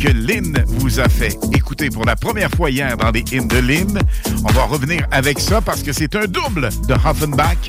que 0.00 0.08
Lynn 0.08 0.64
vous 0.66 1.00
a 1.00 1.08
fait 1.08 1.36
écouter 1.52 1.90
pour 1.90 2.04
la 2.04 2.16
première 2.16 2.50
fois 2.50 2.70
hier 2.70 2.96
dans 2.96 3.10
les 3.10 3.24
hymnes 3.32 3.48
de 3.48 3.58
Lynn. 3.58 3.98
On 4.44 4.52
va 4.52 4.64
revenir 4.64 5.06
avec 5.10 5.38
ça 5.40 5.60
parce 5.60 5.82
que 5.82 5.92
c'est 5.92 6.14
un 6.16 6.26
double 6.26 6.68
de 6.88 6.94
Offenbach 6.94 7.68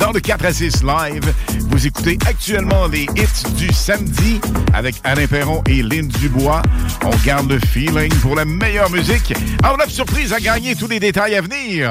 dans 0.00 0.10
le 0.12 0.20
4 0.20 0.44
à 0.46 0.52
6 0.52 0.82
live. 0.82 1.32
Vous 1.68 1.86
écoutez 1.86 2.18
actuellement 2.26 2.86
les 2.88 3.02
hits 3.02 3.54
du 3.56 3.72
samedi 3.72 4.40
avec 4.74 4.96
Alain 5.04 5.26
Perron 5.26 5.62
et 5.68 5.82
Lynn 5.82 6.08
Dubois. 6.08 6.62
On 7.04 7.10
garde 7.24 7.50
le 7.50 7.60
feeling 7.60 8.12
pour 8.16 8.34
la 8.34 8.44
meilleure 8.44 8.90
musique. 8.90 9.32
Enveloppe 9.62 9.90
surprise 9.90 10.32
à 10.32 10.40
gagner 10.40 10.74
tous 10.74 10.88
les 10.88 10.98
détails 10.98 11.36
à 11.36 11.42
venir. 11.42 11.90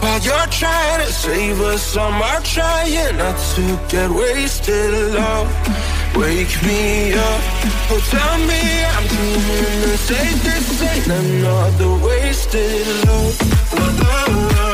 While 0.00 0.20
you're 0.20 0.48
trying 0.50 1.00
to 1.06 1.12
save 1.12 1.60
us, 1.60 1.96
I'm 1.96 2.20
trying 2.42 3.16
not 3.16 3.38
to 3.54 3.78
get 3.88 4.10
wasted 4.10 4.92
love. 5.14 5.48
Wake 6.16 6.62
me 6.62 7.12
up, 7.12 7.42
oh 7.90 8.00
tell 8.08 8.38
me 8.46 8.62
I'm 8.94 9.06
dreaming 9.08 9.96
say 9.96 10.26
this 10.46 10.82
ain't 10.82 11.06
another 11.08 11.92
wasted 12.06 12.86
love. 13.06 13.34
La, 13.74 14.24
la, 14.60 14.73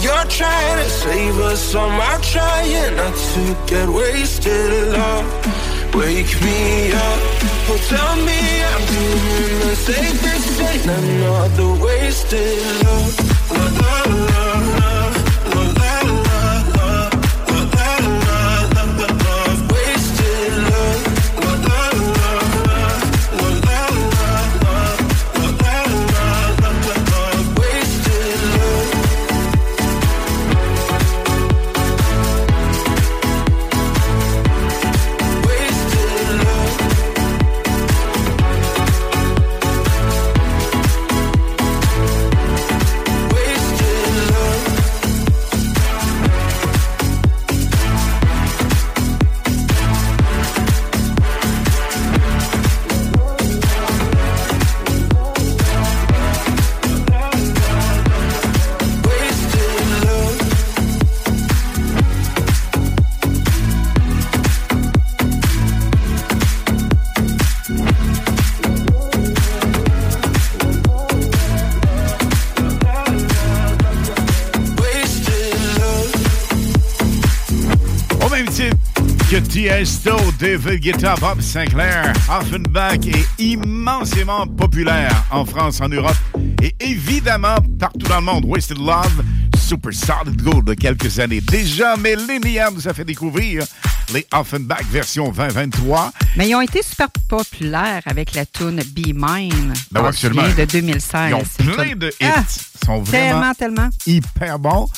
You're 0.00 0.24
trying 0.24 0.78
to 0.82 0.90
save 0.90 1.38
us, 1.38 1.74
I'm 1.74 2.20
trying 2.22 2.96
not 2.96 3.14
to 3.14 3.56
get 3.66 3.88
wasted 3.88 4.92
love. 4.92 5.94
Wake 5.94 6.34
me 6.42 6.90
up, 6.90 7.20
oh 7.70 7.78
tell 7.88 8.16
me 8.28 8.40
I'm 8.72 8.82
doing 8.90 9.60
the 9.60 9.76
same 9.76 10.16
this 10.24 10.60
ain't 10.60 10.86
another 10.86 11.84
wasted 11.84 12.58
love. 12.84 13.14
La, 13.50 13.66
la, 13.80 14.78
la, 14.78 14.83
Tiesto, 79.68 80.18
David 80.38 80.80
Guetta, 80.82 81.14
Bob 81.18 81.40
Sinclair, 81.40 82.12
Offenbach 82.28 82.98
est 83.06 83.26
immensément 83.42 84.46
populaire 84.46 85.24
en 85.30 85.46
France, 85.46 85.80
en 85.80 85.88
Europe 85.88 86.14
et 86.62 86.74
évidemment 86.80 87.56
partout 87.80 88.06
dans 88.06 88.16
le 88.16 88.26
monde. 88.26 88.44
Wasted 88.44 88.76
Love, 88.76 89.24
Super 89.58 89.94
Solid 89.94 90.42
Gold 90.42 90.66
de 90.66 90.74
quelques 90.74 91.18
années 91.18 91.40
déjà, 91.40 91.96
mais 91.96 92.14
Linéa 92.14 92.70
nous 92.70 92.86
a 92.86 92.92
fait 92.92 93.06
découvrir 93.06 93.64
les 94.12 94.26
Offenbach 94.34 94.84
version 94.90 95.30
2023. 95.32 96.12
Mais 96.36 96.50
ils 96.50 96.54
ont 96.54 96.60
été 96.60 96.82
super 96.82 97.08
populaires 97.26 98.02
avec 98.04 98.34
la 98.34 98.44
tune 98.44 98.82
Be 98.94 99.14
Mine. 99.14 99.72
Ben 99.90 100.04
absolument. 100.04 100.42
juillet 100.44 100.66
de 100.66 100.72
2016. 100.72 101.30
Ils 101.30 101.34
ont 101.36 101.72
plein 101.72 101.96
de 101.96 102.08
hits. 102.20 102.26
Ah, 102.36 102.42
Ils 102.82 102.86
sont 102.86 103.00
vraiment 103.00 103.54
Tellement, 103.54 103.54
tellement. 103.54 103.88
hyper 104.06 104.58
bons. 104.58 104.90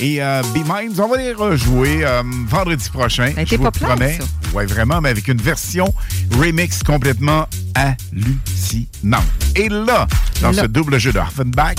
Et 0.00 0.22
euh, 0.22 0.42
Be 0.54 0.58
Minds, 0.66 1.00
on 1.00 1.08
va 1.08 1.16
les 1.16 1.32
rejouer 1.32 2.04
euh, 2.04 2.22
vendredi 2.46 2.88
prochain. 2.90 3.26
Été 3.36 3.46
je 3.46 3.56
vous 3.56 3.64
le 3.64 3.70
populaire, 3.70 3.96
promets. 3.96 4.18
ça. 4.18 4.56
Ouais, 4.56 4.64
vraiment, 4.66 5.00
mais 5.00 5.08
avec 5.08 5.26
une 5.28 5.40
version 5.42 5.92
remix 6.38 6.82
complètement 6.84 7.46
hallucinante. 7.74 9.24
Et 9.56 9.68
là, 9.68 10.06
dans 10.40 10.52
Là. 10.52 10.62
ce 10.62 10.66
double 10.66 10.98
jeu 10.98 11.12
de 11.12 11.18
Offenbach, 11.18 11.74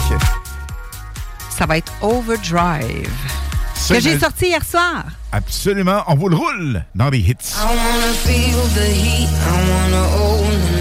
Ça 1.58 1.66
va 1.66 1.78
être 1.78 1.92
Overdrive. 2.02 3.10
Que 3.88 4.00
j'ai 4.00 4.20
sorti 4.20 4.48
hier 4.48 4.64
soir. 4.64 5.06
absolument, 5.32 6.04
on 6.08 6.16
vous 6.16 6.28
le 6.30 6.36
roule 6.36 6.84
dans 6.96 7.10
les 7.10 7.20
hits. 7.20 7.36
I 7.56 7.64
wanna 7.64 8.14
feel 8.14 8.58
the 8.76 8.94
heat, 8.94 9.30
I 9.30 9.70
wanna 9.72 10.04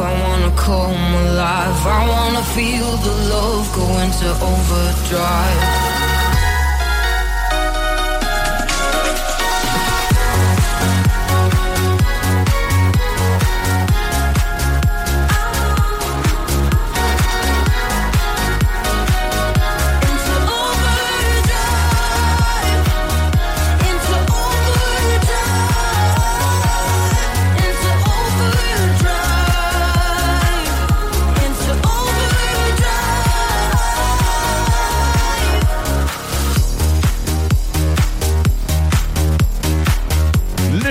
I 0.00 0.12
wanna 0.22 0.50
come 0.56 1.14
alive. 1.26 1.86
I 1.86 2.08
wanna 2.08 2.42
feel 2.54 2.96
the 2.96 3.14
love 3.28 3.66
go 3.74 3.86
into 3.98 4.28
overdrive. 4.50 5.81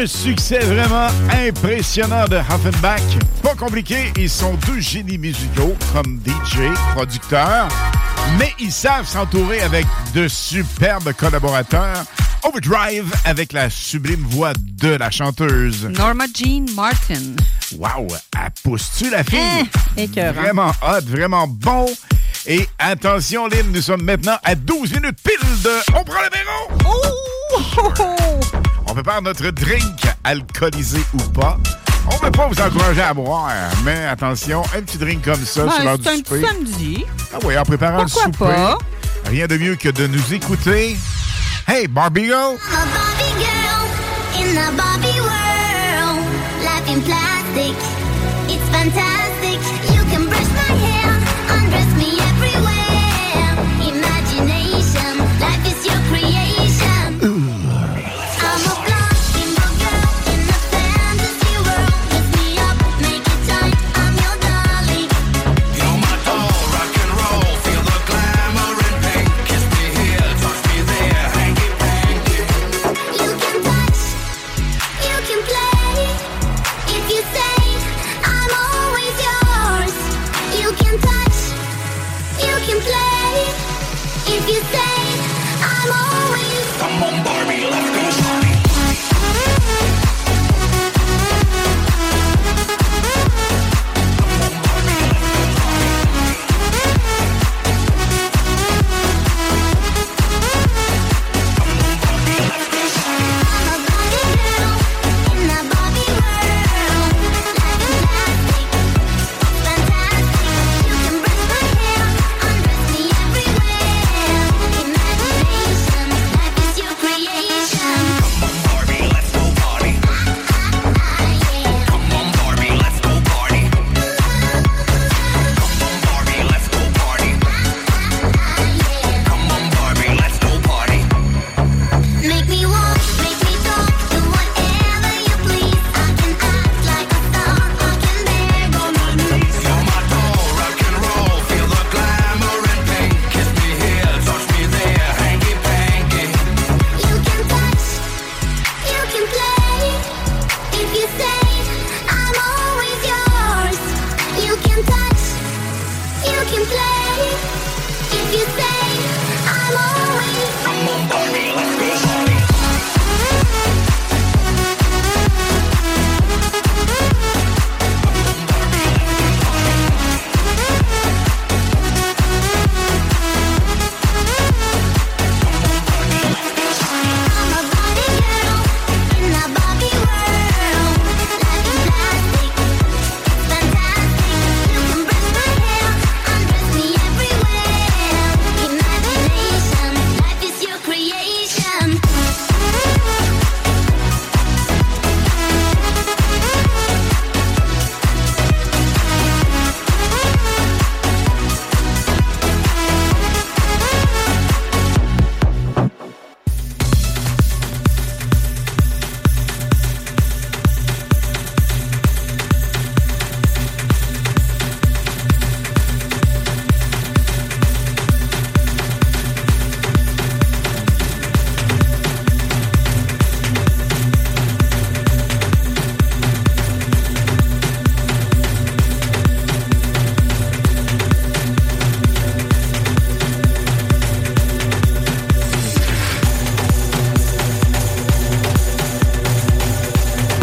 Le 0.02 0.08
succès 0.08 0.58
vraiment 0.58 1.10
impressionnant 1.32 2.26
de 2.28 2.38
Huffenbach. 2.38 3.04
Pas 3.44 3.54
compliqué, 3.54 4.12
ils 4.18 4.32
sont 4.32 4.56
deux 4.66 4.80
génies 4.80 5.20
musicaux 5.20 5.76
comme 5.94 6.20
DJ, 6.26 6.74
producteurs, 6.96 7.68
mais 8.40 8.52
ils 8.60 8.72
savent 8.72 9.06
s'entourer 9.06 9.62
avec 9.62 9.86
de 10.16 10.28
superbes 10.28 11.14
collaborateurs. 11.14 12.04
Overdrive 12.42 13.14
avec 13.26 13.54
la 13.54 13.70
sublime 13.70 14.26
voix 14.28 14.54
de 14.56 14.90
la 14.90 15.12
chanteuse. 15.12 15.86
Norma 15.86 16.26
Jean 16.34 16.66
Martin. 16.74 17.36
Wow, 17.78 18.08
elle 18.36 18.50
pousse-tu 18.64 19.12
la 19.12 19.24
fille? 19.24 19.70
Eh. 19.98 20.08
Vraiment 20.08 20.72
hot, 20.82 21.06
vraiment 21.06 21.46
bon. 21.46 21.86
Et 22.48 22.68
attention, 22.80 23.46
Lynn, 23.46 23.72
nous 23.72 23.84
sommes 23.84 24.02
maintenant 24.02 24.40
à 24.44 24.56
12 24.56 24.94
minutes 24.94 25.20
pile 25.24 25.62
de 25.62 25.96
On 25.96 26.04
prend 26.04 26.22
l'apéro! 26.22 26.72
On 28.92 28.94
prépare 28.94 29.22
notre 29.22 29.50
drink, 29.52 30.02
alcoolisé 30.22 31.00
ou 31.14 31.18
pas. 31.32 31.58
On 32.12 32.18
ne 32.18 32.26
veut 32.26 32.32
pas 32.32 32.48
vous 32.48 32.60
encourager 32.60 33.02
à 33.02 33.14
boire, 33.14 33.50
mais 33.86 34.06
attention, 34.06 34.64
un 34.76 34.82
petit 34.82 34.98
drink 34.98 35.24
comme 35.24 35.46
ça 35.46 35.64
Ouais, 35.64 35.72
sur 35.72 35.84
l'heure 35.86 35.98
du 35.98 36.04
c'est 36.04 36.10
un 36.10 36.16
souper. 36.18 36.42
petit 36.42 36.46
samedi. 36.46 37.06
Ah 37.34 37.38
oui, 37.46 37.58
en 37.58 37.64
préparant 37.64 38.04
Pourquoi 38.04 38.26
le 38.28 38.34
souper. 38.34 38.46
pas? 38.46 38.78
Rien 39.28 39.48
de 39.48 39.58
mieux 39.58 39.76
que 39.78 39.88
de 39.88 40.08
nous 40.08 40.34
écouter. 40.34 40.98
Hey, 41.70 41.88
Barbie 41.88 42.26
Girl! 42.26 42.58
A 42.58 42.86
Barbie 42.86 43.40
girl 43.40 44.44
in 44.44 44.56
the 44.56 44.76
Barbie 44.76 45.22
world. 45.22 46.26
Life 46.62 46.90
in 46.90 47.02
plastic, 47.02 47.76
it's 48.50 48.70
fantastic. 48.76 49.31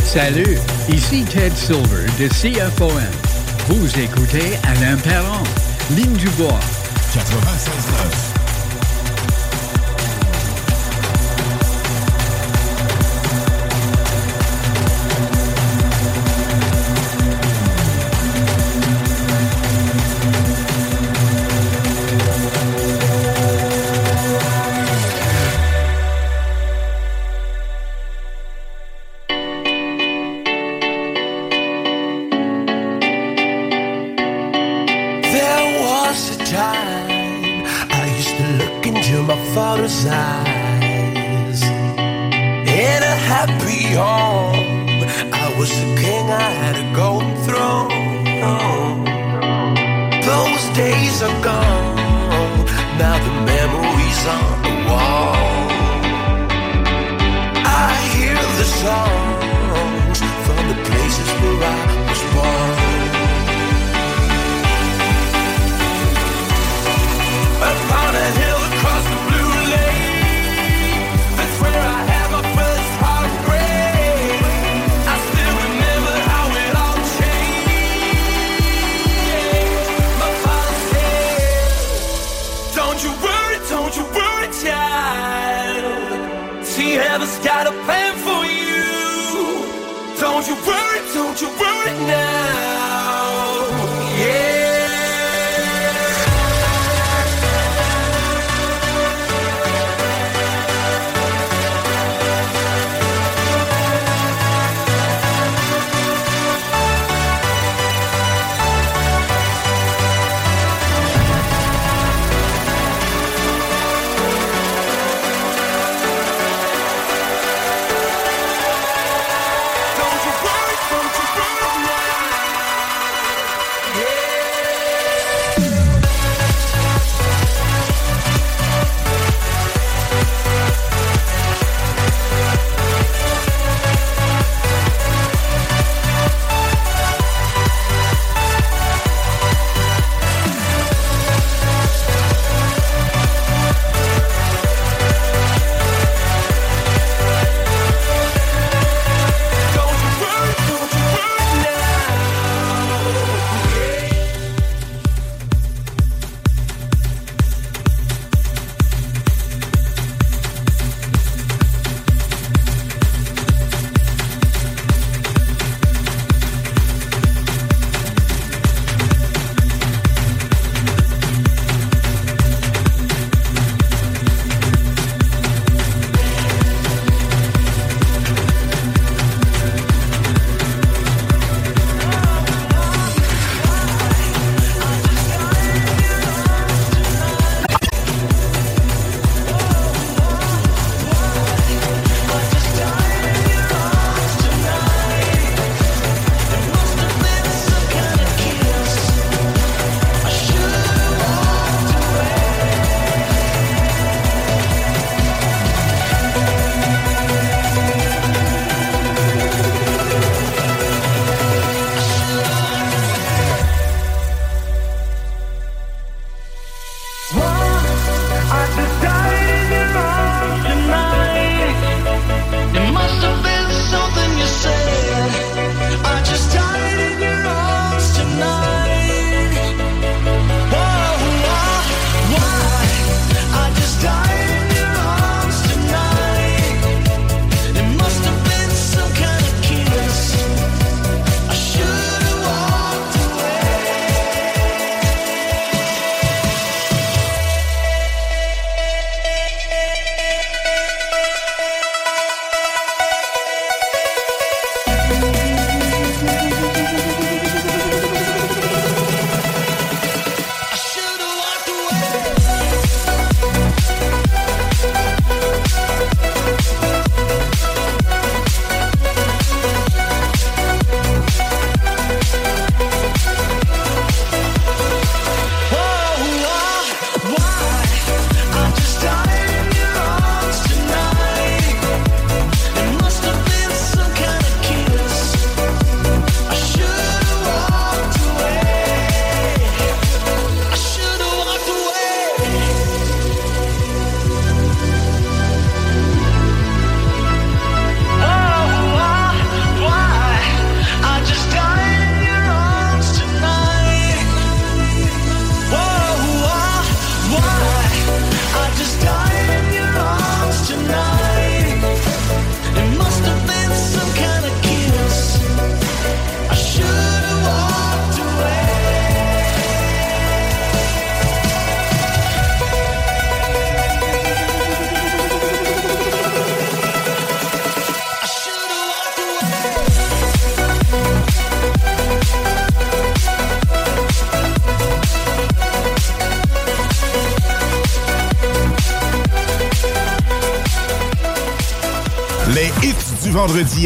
Salut, 0.09 0.57
ici 0.89 1.23
Ted 1.23 1.55
Silver 1.55 2.07
de 2.19 2.29
CFOM. 2.29 2.91
Vous 3.69 4.01
écoutez 4.01 4.59
Alain 4.65 4.97
Perron, 4.97 5.43
Ligne 5.91 6.17
du 6.17 6.31
Bois. 6.31 6.59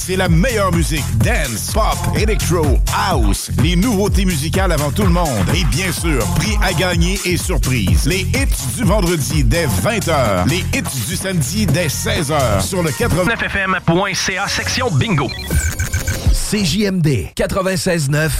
c'est 0.00 0.16
la 0.16 0.28
meilleure 0.28 0.72
musique. 0.72 1.04
Dance, 1.18 1.72
pop, 1.72 1.96
electro, 2.16 2.78
house. 2.96 3.50
Les 3.62 3.76
nouveautés 3.76 4.24
musicales 4.24 4.72
avant 4.72 4.90
tout 4.90 5.02
le 5.02 5.10
monde. 5.10 5.46
Et 5.54 5.64
bien 5.64 5.92
sûr, 5.92 6.24
prix 6.36 6.56
à 6.62 6.72
gagner 6.72 7.20
et 7.24 7.36
surprise. 7.36 8.06
Les 8.06 8.20
hits 8.20 8.76
du 8.76 8.84
vendredi 8.84 9.44
dès 9.44 9.66
20h. 9.66 10.48
Les 10.48 10.64
hits 10.74 11.06
du 11.06 11.16
samedi 11.16 11.66
dès 11.66 11.88
16h 11.88 12.62
sur 12.62 12.82
le 12.82 12.90
9fm.ca 12.90 14.48
section 14.48 14.90
bingo. 14.90 15.28
CJMD 16.32 17.32
96.9 17.36 18.30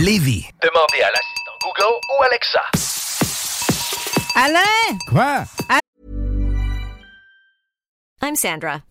Lévis. 0.00 0.46
Demandez 0.62 1.02
à 1.02 1.10
l'assistant 1.10 1.56
Google 1.62 1.94
ou 2.18 2.22
Alexa. 2.22 2.60
Alain! 4.36 4.98
Quoi? 5.10 5.44
I'm 8.20 8.34
Sandra, 8.36 8.82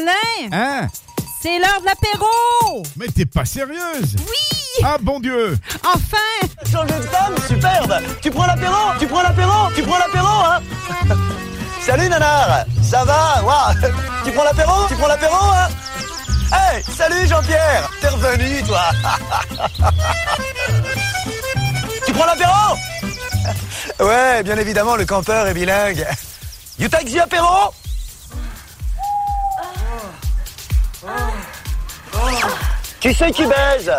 Alain! 0.00 0.48
Hein? 0.52 0.88
C'est 1.42 1.58
l'heure 1.58 1.80
de 1.80 1.86
l'apéro! 1.86 2.82
Mais 2.96 3.08
t'es 3.08 3.26
pas 3.26 3.44
sérieuse? 3.44 4.16
Oui! 4.18 4.84
Ah, 4.84 4.96
bon 5.00 5.20
Dieu! 5.20 5.58
Enfin! 5.84 6.16
Changer 6.70 6.94
de 6.94 7.02
femme, 7.02 7.34
superbe 7.48 7.94
Tu 8.22 8.30
prends 8.30 8.46
l'apéro 8.46 8.74
Tu 8.98 9.06
prends 9.06 9.22
l'apéro 9.22 9.70
Tu 9.74 9.82
prends 9.82 9.98
l'apéro, 9.98 10.26
hein? 10.26 10.60
Salut 11.82 12.08
Nanar 12.08 12.64
Ça 12.82 13.04
va? 13.04 13.74
Tu 14.24 14.32
prends 14.32 14.44
l'apéro 14.44 14.86
Tu 14.88 14.94
prends 14.94 15.08
l'apéro, 15.08 15.36
hein? 15.36 15.68
Hey 16.52 16.82
Salut 16.96 17.26
Jean-Pierre 17.26 17.90
T'es 18.00 18.08
revenu, 18.08 18.62
toi 18.62 18.82
Tu 22.06 22.12
prends 22.12 22.26
l'apéro? 22.26 22.76
Ouais, 24.00 24.42
bien 24.42 24.56
évidemment, 24.56 24.96
le 24.96 25.04
campeur 25.04 25.46
est 25.46 25.54
bilingue. 25.54 26.06
You 26.78 26.88
take 26.88 27.10
the 27.10 27.18
apéro? 27.18 27.74
Qui 33.00 33.14
c'est 33.14 33.30
qui 33.30 33.44
baise 33.46 33.90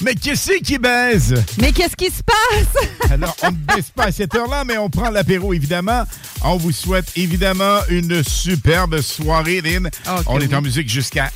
Mais 0.00 0.14
qui 0.16 0.36
c'est 0.36 0.60
qui 0.60 0.76
baise? 0.76 1.44
Mais 1.60 1.70
qu'est-ce 1.72 1.94
qui 1.94 2.10
se 2.10 2.22
passe? 2.24 3.10
Alors, 3.10 3.36
on 3.42 3.52
ne 3.52 3.56
baisse 3.56 3.90
pas 3.94 4.06
à 4.06 4.12
cette 4.12 4.34
heure-là, 4.34 4.64
mais 4.64 4.78
on 4.78 4.90
prend 4.90 5.10
l'apéro, 5.10 5.52
évidemment. 5.52 6.02
On 6.42 6.56
vous 6.56 6.72
souhaite, 6.72 7.06
évidemment, 7.16 7.78
une 7.88 8.24
superbe 8.24 9.00
soirée, 9.00 9.60
Lynn. 9.60 9.90
On 10.26 10.40
est 10.40 10.48
oui. 10.48 10.54
en 10.56 10.62
musique 10.62 10.88
jusqu'à 10.88 11.30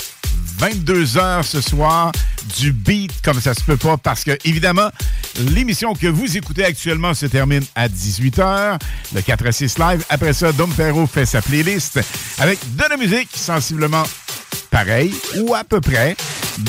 22h 0.59 1.43
ce 1.43 1.61
soir. 1.61 2.13
Du 2.59 2.73
beat 2.73 3.13
comme 3.23 3.41
ça 3.41 3.55
se 3.55 3.63
peut 3.63 3.77
pas, 3.77 3.97
parce 3.97 4.25
que, 4.25 4.37
évidemment, 4.45 4.91
l'émission 5.39 5.95
que 5.95 6.07
vous 6.09 6.37
écoutez 6.37 6.65
actuellement 6.65 7.15
se 7.15 7.27
termine 7.27 7.65
à 7.75 7.89
18h, 7.89 8.79
le 9.15 9.23
4 9.23 9.47
à 9.47 9.53
6 9.53 9.79
live. 9.79 10.05
Après 10.09 10.33
ça, 10.33 10.53
Dom 10.53 10.71
Perrault 10.73 11.07
fait 11.07 11.27
sa 11.27 11.41
playlist 11.41 12.01
avec 12.39 12.59
de 12.77 12.85
la 12.89 12.97
musique 12.97 13.29
sensiblement 13.35 14.05
pareil 14.71 15.15
ou 15.37 15.55
à 15.55 15.63
peu 15.65 15.81
près, 15.81 16.17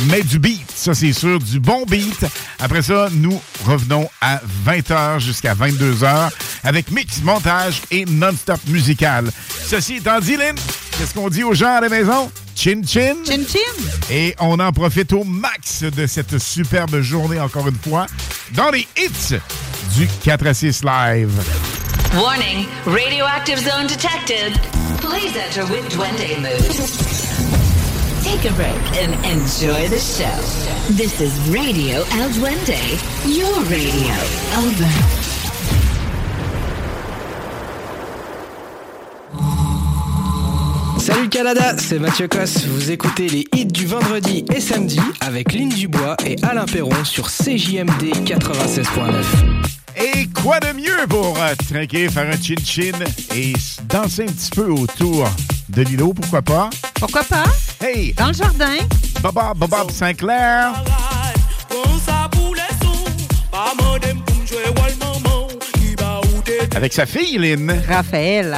mais 0.07 0.21
du 0.21 0.37
beat. 0.37 0.69
Ça, 0.75 0.93
c'est 0.93 1.13
sûr, 1.13 1.39
du 1.39 1.59
bon 1.59 1.85
beat. 1.85 2.25
Après 2.59 2.81
ça, 2.81 3.07
nous 3.11 3.41
revenons 3.65 4.09
à 4.21 4.41
20h 4.67 5.19
jusqu'à 5.19 5.55
22h 5.55 6.29
avec 6.63 6.91
mix, 6.91 7.21
montage 7.23 7.81
et 7.91 8.05
non-stop 8.05 8.59
musical. 8.67 9.31
Ceci 9.65 9.95
étant 9.95 10.19
dit, 10.19 10.37
Lynn, 10.37 10.55
qu'est-ce 10.97 11.13
qu'on 11.13 11.29
dit 11.29 11.43
aux 11.43 11.53
gens 11.53 11.75
à 11.75 11.81
la 11.81 11.89
maison? 11.89 12.31
Chin 12.55 12.81
chin. 12.85 13.15
Chin 13.25 13.43
chin. 13.47 13.59
Et 14.11 14.35
on 14.39 14.59
en 14.59 14.71
profite 14.71 15.13
au 15.13 15.23
max 15.23 15.83
de 15.83 16.05
cette 16.07 16.37
superbe 16.37 17.01
journée, 17.01 17.39
encore 17.39 17.67
une 17.67 17.77
fois, 17.77 18.05
dans 18.55 18.69
les 18.69 18.87
hits 18.97 19.35
du 19.95 20.07
4 20.23 20.47
à 20.47 20.53
6 20.53 20.83
live. 20.83 21.31
Warning, 22.15 22.67
radioactive 22.85 23.59
zone 23.59 23.87
detected. 23.87 24.53
Please 25.01 25.35
enter 25.35 25.65
with 25.71 25.89
Duende 25.89 26.37
mood. 26.39 27.63
Take 28.23 28.49
a 28.49 28.53
break 28.53 29.03
and 29.03 29.13
enjoy 29.25 29.89
the 29.89 29.99
show. 29.99 30.93
This 30.93 31.19
is 31.19 31.33
Radio 31.49 32.03
El 32.19 32.29
Duende, 32.29 32.79
your 33.25 33.59
radio. 33.63 34.13
Over. 34.57 35.32
Salut 41.13 41.29
Canada, 41.29 41.75
c'est 41.77 41.99
Mathieu 41.99 42.27
Cosse. 42.27 42.65
Vous 42.65 42.89
écoutez 42.89 43.29
les 43.29 43.45
hits 43.53 43.67
du 43.67 43.85
vendredi 43.85 44.43
et 44.51 44.59
samedi 44.59 44.99
avec 45.21 45.53
Lynn 45.53 45.69
Dubois 45.69 46.17
et 46.25 46.35
Alain 46.41 46.65
Perron 46.65 47.03
sur 47.03 47.27
CJMD 47.27 48.25
96.9. 48.25 49.23
Et 49.95 50.27
quoi 50.29 50.59
de 50.59 50.73
mieux 50.73 51.05
pour 51.07 51.37
euh, 51.37 51.53
trinquer, 51.69 52.09
faire 52.09 52.27
un 52.27 52.41
chin-chin 52.41 52.97
et 53.35 53.53
danser 53.87 54.23
un 54.23 54.25
petit 54.25 54.49
peu 54.49 54.71
autour 54.71 55.29
de 55.69 55.83
l'îlot, 55.83 56.13
pourquoi 56.15 56.41
pas? 56.41 56.71
Pourquoi 56.95 57.23
pas? 57.23 57.45
Hey! 57.79 58.13
Dans 58.13 58.27
le 58.29 58.33
jardin. 58.33 58.77
Bob 59.21 59.35
Bob 59.55 59.91
Sinclair. 59.91 60.73
Avec 66.75 66.91
sa 66.91 67.05
fille, 67.05 67.37
Lynn. 67.37 67.83
Raphaël. 67.87 68.57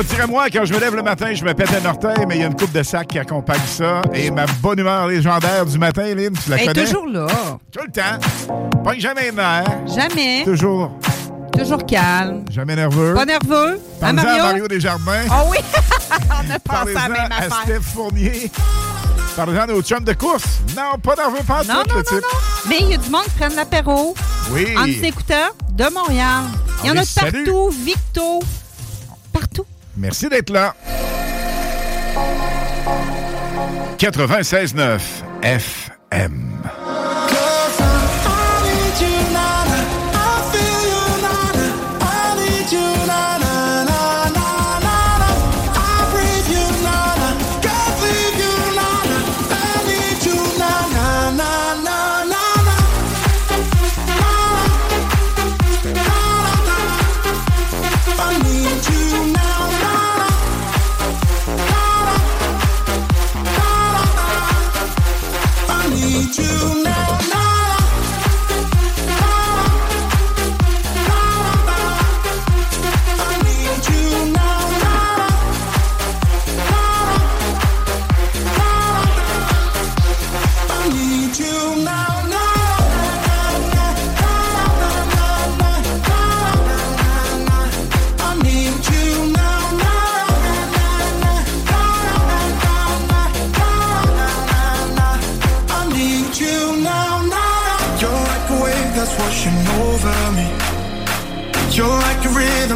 on 0.00 0.02
dirait 0.02 0.26
moi, 0.26 0.46
quand 0.50 0.64
je 0.64 0.72
me 0.72 0.80
lève 0.80 0.94
le 0.94 1.02
matin, 1.02 1.32
je 1.34 1.44
me 1.44 1.52
pète 1.52 1.68
un 1.84 1.88
orteil, 1.88 2.24
mais 2.26 2.36
il 2.36 2.40
y 2.40 2.44
a 2.44 2.46
une 2.46 2.56
coupe 2.56 2.72
de 2.72 2.82
sac 2.82 3.08
qui 3.08 3.18
accompagne 3.18 3.60
ça. 3.66 4.00
Et 4.14 4.30
ma 4.30 4.46
bonne 4.60 4.78
humeur 4.78 5.06
légendaire 5.06 5.66
du 5.66 5.78
matin, 5.78 6.14
Lynn, 6.14 6.32
tu 6.42 6.50
la 6.50 6.56
Elle 6.56 6.62
est 6.62 6.66
connais? 6.72 6.84
toujours 6.86 7.06
là. 7.06 7.26
Tout 7.72 7.84
le 7.86 7.92
temps. 7.92 8.82
Pas 8.82 8.98
jamais 8.98 9.28
une 9.28 9.36
nerf. 9.36 9.64
Jamais. 9.94 10.44
Toujours. 10.44 10.90
Toujours 11.56 11.84
calme. 11.84 12.44
Jamais 12.50 12.76
nerveux. 12.76 13.12
Pas 13.14 13.24
nerveux. 13.26 13.78
Hein, 14.02 14.14
Parlez-en 14.14 14.24
Mario? 14.24 14.42
à 14.42 14.46
Mario 14.46 14.68
Desjardins. 14.68 15.24
Ah 15.30 15.44
oui! 15.50 15.58
On 16.30 16.50
a 16.54 16.58
pensé 16.58 16.96
à 16.96 17.08
la 17.08 17.08
même 17.08 17.32
à 17.32 17.36
affaire. 17.36 17.60
Steph 17.64 17.80
Fournier. 17.94 18.50
Parlez-en 19.36 19.62
à 19.62 19.66
nos 19.66 19.82
chums 19.82 20.04
de 20.04 20.12
course. 20.14 20.44
Non, 20.76 20.98
pas 21.02 21.14
nerveux, 21.16 21.44
pas 21.46 21.62
Non, 21.64 21.82
tout, 21.84 21.90
non, 21.90 21.94
le 21.94 21.94
non, 21.96 22.02
type. 22.02 22.12
non. 22.22 22.68
Mais 22.68 22.76
il 22.80 22.88
y 22.90 22.94
a 22.94 22.96
du 22.96 23.10
monde 23.10 23.24
qui 23.24 23.30
prennent 23.30 23.54
l'apéro 23.56 24.14
Oui. 24.52 24.66
en 24.78 24.86
nous 24.86 25.04
écoutant 25.04 25.34
de 25.72 25.84
Montréal. 25.92 26.44
Il 26.82 26.86
y 26.86 26.90
en 26.90 26.92
a 26.92 26.96
les 26.96 27.00
de 27.02 27.06
salue. 27.06 27.44
partout. 27.44 27.70
Victo. 27.84 28.40
Merci 30.00 30.30
d'être 30.30 30.48
là. 30.48 30.74
96.9 33.98 34.98
FM. 35.42 35.79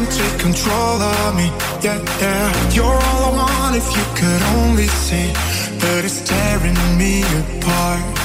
Take 0.05 0.39
control 0.39 1.01
of 1.01 1.35
me. 1.35 1.47
Yeah, 1.81 1.99
yeah. 2.21 2.71
You're 2.71 2.85
all 2.85 3.23
I 3.25 3.31
want 3.37 3.75
if 3.75 3.87
you 3.95 4.05
could 4.19 4.41
only 4.57 4.87
see 4.87 5.31
But 5.79 6.05
it's 6.05 6.21
tearing 6.27 6.77
me 6.97 7.23
apart. 7.41 8.24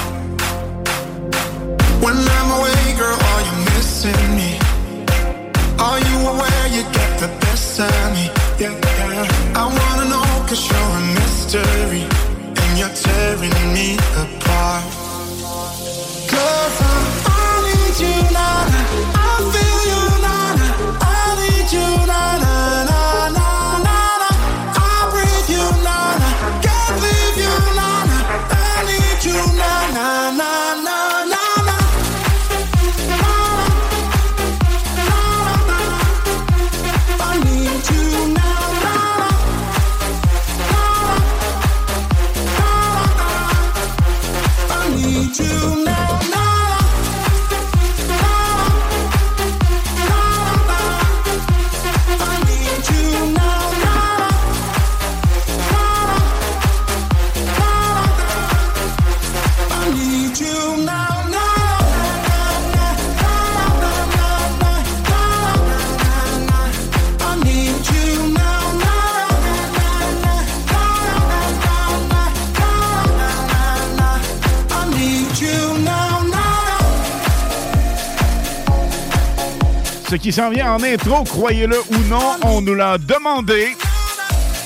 Qui 80.21 80.31
s'en 80.31 80.51
vient 80.51 80.73
en 80.73 80.83
intro, 80.83 81.23
croyez-le 81.23 81.79
ou 81.79 81.97
non, 82.07 82.35
on 82.43 82.61
nous 82.61 82.75
l'a 82.75 82.97
demandé. 82.99 83.75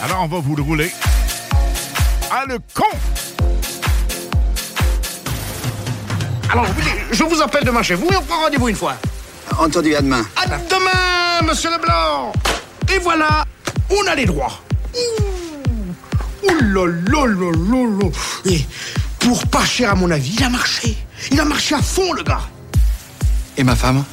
Alors, 0.04 0.24
on 0.24 0.28
va 0.28 0.40
vous 0.40 0.56
le 0.56 0.62
rouler. 0.62 0.92
Ah, 2.30 2.44
le 2.48 2.58
con! 2.74 2.84
Alors, 6.52 6.66
je 7.12 7.24
vous 7.24 7.42
appelle 7.42 7.64
demain 7.64 7.84
chez 7.84 7.96
vous 7.96 8.08
et 8.12 8.18
on 8.18 8.22
prend 8.22 8.42
rendez-vous 8.44 8.68
une 8.68 8.76
fois. 8.76 8.96
Entendu, 9.58 9.96
à 9.96 10.02
demain. 10.02 10.26
À 10.36 10.46
demain, 10.46 11.50
monsieur 11.50 11.70
Leblanc 11.72 12.34
Et 12.94 13.00
voilà, 13.00 13.46
on 13.90 14.08
a 14.08 14.16
les 14.16 14.26
droits. 14.26 14.60
Ouh 14.94 16.48
Ouh 16.48 16.60
là 16.62 16.86
là 16.86 17.26
là 17.28 18.10
Et 18.46 18.66
pour 19.20 19.48
pas 19.48 19.64
cher 19.64 19.92
à 19.92 19.96
mon 19.96 20.12
avis, 20.12 20.36
il 20.38 20.44
a 20.44 20.50
marché. 20.50 20.98
Il 21.32 21.40
a 21.40 21.46
marché 21.46 21.76
à 21.76 21.82
fond, 21.82 22.12
le 22.12 22.24
gars. 22.24 22.42
Et 23.58 23.64
ma 23.64 23.76
femme? 23.76 24.04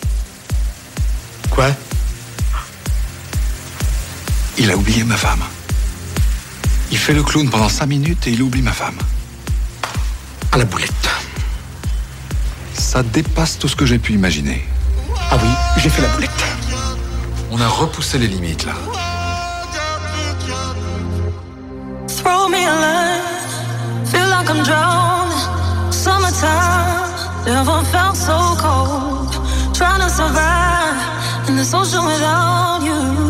Quoi 1.55 1.67
Il 4.59 4.71
a 4.71 4.77
oublié 4.77 5.05
ma 5.05 5.17
femme. 5.17 5.43
Il 6.91 6.99
fait 6.99 7.13
le 7.13 7.23
clown 7.23 7.49
pendant 7.51 7.69
cinq 7.69 7.87
minutes 7.87 8.27
et 8.27 8.31
il 8.31 8.43
oublie 8.43 8.63
ma 8.63 8.73
femme. 8.73 8.97
À 10.51 10.59
la 10.59 10.65
boulette. 10.65 11.09
Ça 12.75 13.03
dépasse 13.03 13.59
tout 13.59 13.69
ce 13.69 13.77
que 13.77 13.87
j'ai 13.87 13.99
pu 13.99 14.13
imaginer. 14.13 14.67
Ah 15.31 15.39
oui, 15.43 15.49
j'ai 15.79 15.89
fait 15.91 16.03
la 16.03 16.09
boulette. 16.09 16.45
On 17.51 17.61
a 17.61 17.69
repoussé 17.69 18.19
les 18.19 18.29
limites 18.29 18.65
là. 18.65 18.73
Throw 22.09 22.49
me 22.49 22.57
a 22.57 22.75
line, 22.85 24.07
feel 24.07 24.27
like 24.29 24.49
I'm 24.49 24.63
drowning. 24.63 25.13
Summertime, 25.91 27.45
never 27.47 27.83
felt 27.91 28.17
so 28.17 28.57
cold. 28.57 29.33
Trying 29.75 30.01
to 30.01 30.11
survive 30.11 30.92
in 31.53 31.59
this 31.59 31.75
ocean 31.75 32.05
without 32.07 32.81
you. 32.83 33.22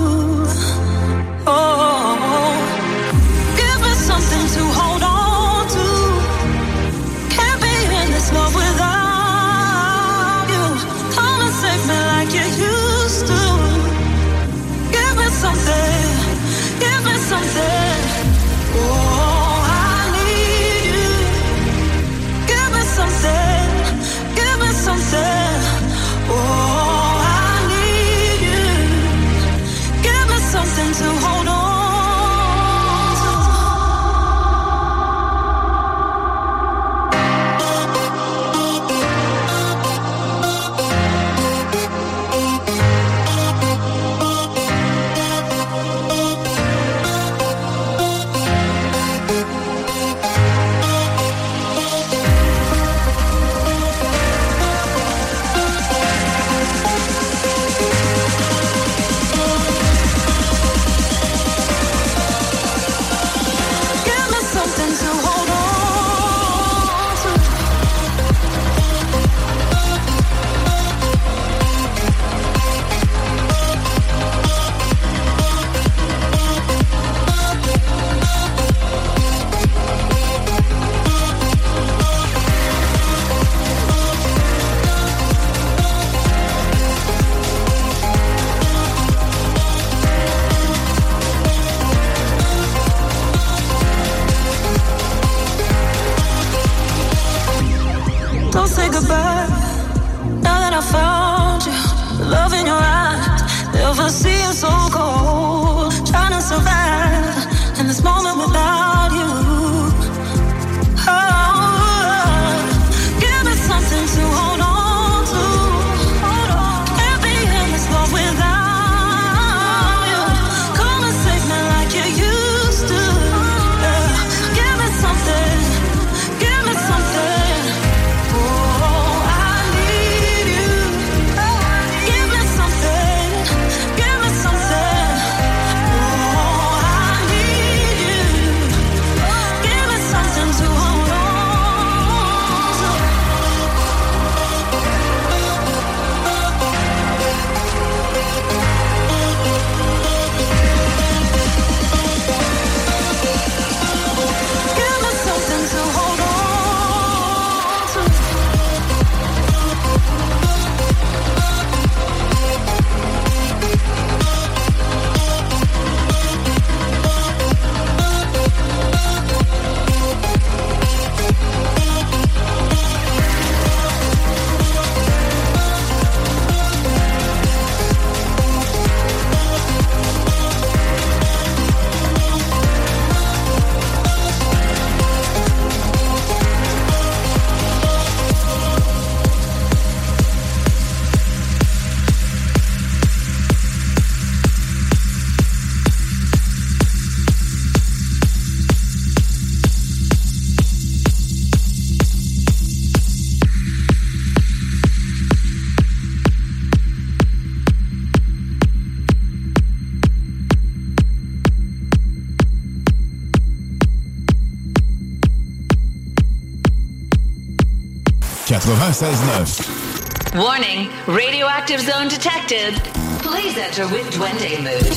96.9. 219.03 220.39
Warning, 220.39 220.89
radioactive 221.09 221.81
zone 221.81 222.07
detected. 222.07 222.74
Please 223.19 223.59
enter 223.59 223.89
with 223.89 224.07
Duende 224.15 224.62
mood. 224.62 224.95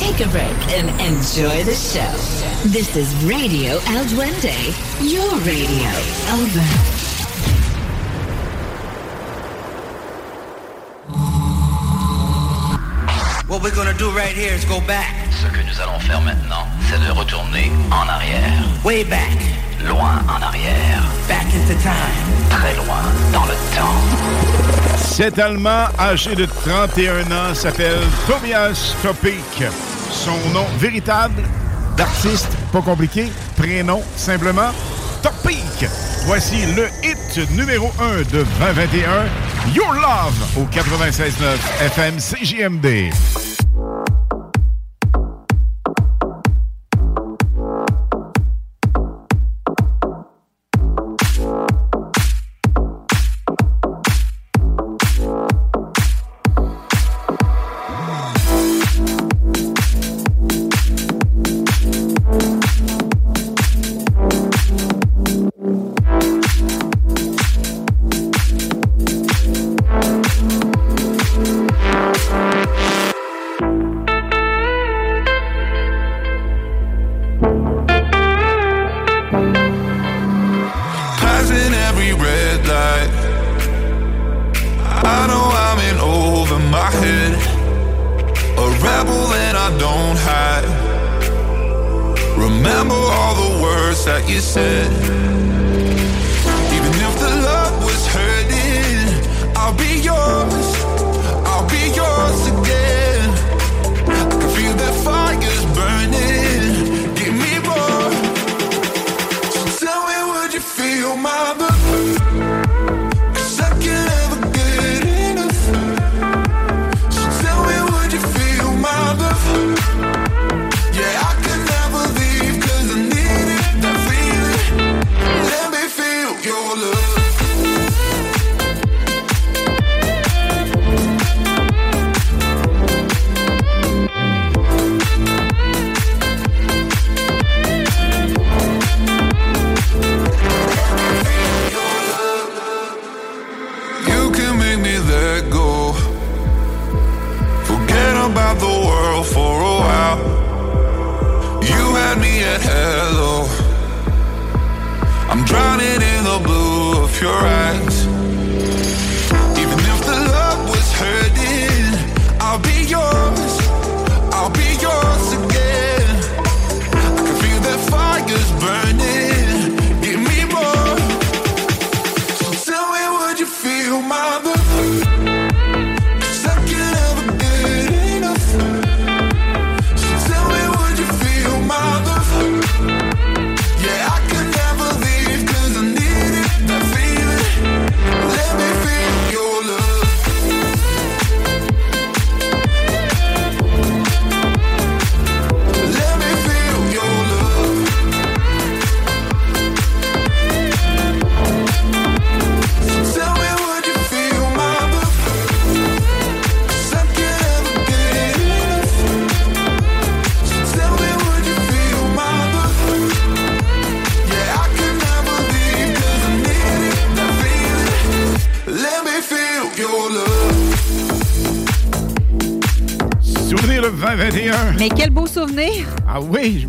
Take 0.00 0.24
a 0.24 0.30
break 0.30 0.56
and 0.72 0.88
enjoy 0.98 1.64
the 1.64 1.74
show. 1.74 2.08
This 2.64 2.96
is 2.96 3.12
Radio 3.26 3.72
El 3.92 4.06
Duende, 4.06 4.56
your 5.04 5.36
radio. 5.44 5.90
Over. 6.32 6.64
What 13.48 13.62
we're 13.62 13.74
gonna 13.74 13.92
do 13.98 14.10
right 14.12 14.34
here 14.34 14.54
is 14.54 14.64
go 14.64 14.80
back. 14.86 15.12
Ce 15.30 15.46
que 15.48 15.62
nous 15.62 15.78
allons 15.82 16.00
faire 16.00 16.22
maintenant, 16.22 16.66
c'est 16.88 17.04
de 17.06 17.10
retourner 17.12 17.70
en 17.90 18.08
arrière. 18.08 18.64
Way 18.82 19.04
back. 19.04 19.36
Loin 19.86 20.24
en 20.26 20.40
arrière. 20.40 21.15
Back 21.28 21.46
into 21.54 21.74
time. 21.82 22.48
Très 22.50 22.74
loin 22.76 23.02
dans 23.32 23.44
le 23.46 23.54
temps. 23.74 24.96
Cet 24.96 25.38
Allemand, 25.38 25.86
âgé 25.98 26.34
de 26.34 26.46
31 26.46 27.22
ans, 27.32 27.54
s'appelle 27.54 27.98
Tobias 28.28 28.94
Topic. 29.02 29.64
Son 30.10 30.36
nom 30.54 30.66
véritable 30.78 31.42
d'artiste, 31.96 32.50
pas 32.72 32.82
compliqué, 32.82 33.26
prénom 33.56 34.02
simplement 34.16 34.70
Topic. 35.22 35.88
Voici 36.26 36.64
le 36.76 36.88
hit 37.02 37.50
numéro 37.56 37.90
1 37.98 38.18
de 38.18 38.44
2021, 38.58 39.26
Your 39.74 39.94
Love, 39.94 40.58
au 40.58 40.64
96.9 40.64 41.86
FM 41.86 42.16
CJMD. 42.18 43.55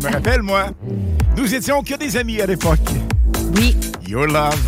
Me 0.08 0.14
rappelle, 0.14 0.42
moi. 0.42 0.66
Nous 1.36 1.54
étions 1.54 1.82
que 1.82 1.94
des 1.94 2.16
amis 2.16 2.40
à 2.40 2.46
l'époque. 2.46 2.78
Oui. 3.56 3.76
Your 4.06 4.26
Love. 4.26 4.58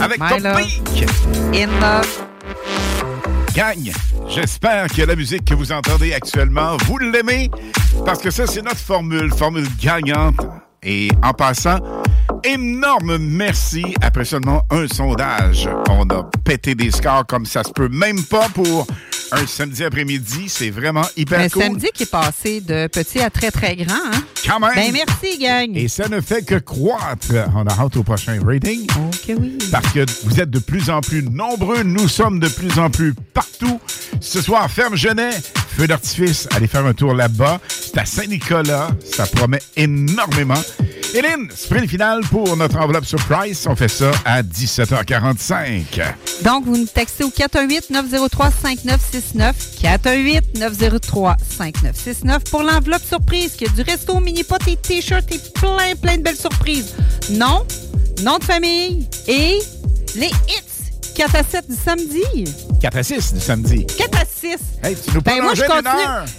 Avec 0.00 0.20
My 0.20 0.28
Top 0.30 0.40
love. 0.40 0.56
Peak. 0.56 1.08
In 1.54 1.68
love. 1.80 2.22
Gagne. 3.54 3.92
J'espère 4.28 4.88
que 4.88 5.02
la 5.02 5.14
musique 5.14 5.44
que 5.44 5.54
vous 5.54 5.70
entendez 5.70 6.12
actuellement, 6.12 6.76
vous 6.86 6.98
l'aimez, 6.98 7.50
parce 8.04 8.20
que 8.20 8.30
ça, 8.30 8.46
c'est 8.46 8.62
notre 8.62 8.78
formule, 8.78 9.32
formule 9.32 9.66
gagnante. 9.80 10.36
Et 10.82 11.08
en 11.22 11.32
passant, 11.32 11.78
énorme 12.42 13.16
merci. 13.18 13.84
Après 14.02 14.24
seulement 14.24 14.62
un 14.70 14.86
sondage, 14.88 15.68
on 15.88 16.02
a 16.10 16.28
pété 16.44 16.74
des 16.74 16.90
scores 16.90 17.26
comme 17.26 17.46
ça 17.46 17.64
se 17.64 17.70
peut 17.70 17.88
même 17.88 18.22
pas 18.24 18.48
pour 18.52 18.86
un 19.34 19.46
samedi 19.46 19.84
après-midi. 19.84 20.44
C'est 20.48 20.70
vraiment 20.70 21.04
hyper 21.16 21.40
Un 21.40 21.48
cool. 21.48 21.62
samedi 21.62 21.86
qui 21.94 22.04
est 22.04 22.10
passé 22.10 22.60
de 22.60 22.86
petit 22.88 23.20
à 23.20 23.30
très, 23.30 23.50
très 23.50 23.76
grand. 23.76 23.94
Hein? 23.94 24.22
Quand 24.46 24.60
même. 24.60 24.74
Ben 24.74 24.92
merci, 24.92 25.38
gang. 25.38 25.70
Et 25.76 25.88
ça 25.88 26.08
ne 26.08 26.20
fait 26.20 26.44
que 26.44 26.56
croître. 26.56 27.28
On 27.54 27.66
a 27.66 27.72
hâte 27.72 27.96
au 27.96 28.02
prochain 28.02 28.38
rating. 28.44 28.86
Ok, 28.90 29.34
oui. 29.38 29.58
Parce 29.70 29.92
que 29.92 30.04
vous 30.24 30.40
êtes 30.40 30.50
de 30.50 30.58
plus 30.58 30.90
en 30.90 31.00
plus 31.00 31.22
nombreux. 31.22 31.82
Nous 31.82 32.08
sommes 32.08 32.40
de 32.40 32.48
plus 32.48 32.78
en 32.78 32.90
plus 32.90 33.14
partout. 33.32 33.80
Ce 34.20 34.40
soir, 34.40 34.70
Ferme 34.70 34.96
Genet, 34.96 35.30
feu 35.76 35.86
d'artifice. 35.86 36.48
Allez 36.54 36.66
faire 36.66 36.84
un 36.86 36.94
tour 36.94 37.14
là-bas. 37.14 37.60
C'est 37.68 37.98
à 37.98 38.04
Saint-Nicolas. 38.04 38.88
Ça 39.04 39.26
promet 39.26 39.60
énormément. 39.76 40.54
Hélène, 41.14 41.48
sprint 41.54 41.88
final 41.88 42.20
pour 42.22 42.56
notre 42.56 42.76
enveloppe 42.76 43.04
surprise. 43.04 43.64
On 43.68 43.76
fait 43.76 43.86
ça 43.86 44.10
à 44.24 44.42
17h45. 44.42 45.84
Donc, 46.42 46.64
vous 46.64 46.76
nous 46.76 46.86
textez 46.86 47.22
au 47.22 47.28
418-903-5969. 47.28 49.52
418-903-5969 49.80 52.50
pour 52.50 52.64
l'enveloppe 52.64 53.04
surprise 53.04 53.52
qui 53.52 53.64
a 53.64 53.68
du 53.68 53.82
resto, 53.82 54.18
mini-pot 54.18 54.58
et 54.66 54.76
t-shirt 54.76 55.30
et 55.30 55.38
plein, 55.54 55.94
plein 56.02 56.16
de 56.16 56.22
belles 56.22 56.34
surprises. 56.34 56.96
Nom, 57.30 57.64
nom 58.24 58.38
de 58.38 58.44
famille 58.44 59.08
et 59.28 59.60
les 60.16 60.32
hits 60.48 61.14
4 61.14 61.36
à 61.36 61.44
7 61.44 61.70
du 61.70 61.76
samedi. 61.76 62.24
4 62.80 62.96
à 62.96 63.02
6 63.04 63.34
du 63.34 63.40
samedi. 63.40 63.86
4 63.86 64.20
à 64.20 64.24
6. 64.24 64.56
Hey, 64.82 64.96
tu 64.96 65.12
nous 65.14 65.22
Ben 65.22 65.40
moi, 65.40 65.54
je 65.54 65.62
continue. 65.62 65.92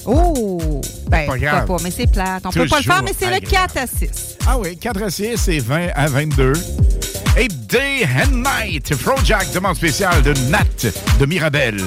Oh! 0.05 0.81
Ben, 1.09 1.27
Pas 1.27 1.37
grave. 1.37 1.65
pas, 1.65 1.77
mais 1.83 1.91
c'est 1.91 2.11
plate. 2.11 2.43
On 2.45 2.49
peut 2.49 2.65
pas 2.67 2.77
le 2.77 2.83
faire, 2.83 2.95
Toujours 2.95 3.03
mais 3.03 3.11
c'est 3.17 3.27
le 3.29 3.35
agréable. 3.35 3.71
4 3.73 3.77
à 3.77 3.87
6. 3.87 4.37
Ah 4.47 4.57
oui, 4.57 4.77
4 4.77 5.03
à 5.03 5.09
6 5.09 5.47
et 5.49 5.59
20 5.59 5.87
à 5.95 6.07
22. 6.07 6.53
Et 7.37 7.47
Day 7.47 8.05
and 8.05 8.37
Night, 8.37 8.95
Project, 9.03 9.53
demande 9.53 9.75
spéciale 9.75 10.21
de 10.23 10.33
Nat 10.49 10.63
de 11.19 11.25
Mirabel. 11.25 11.77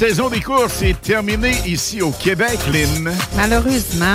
Saison 0.00 0.30
des 0.30 0.40
courses 0.40 0.80
est 0.80 0.98
terminée 0.98 1.54
ici 1.66 2.00
au 2.00 2.10
Québec, 2.10 2.58
Lynn. 2.72 3.14
Malheureusement. 3.36 4.06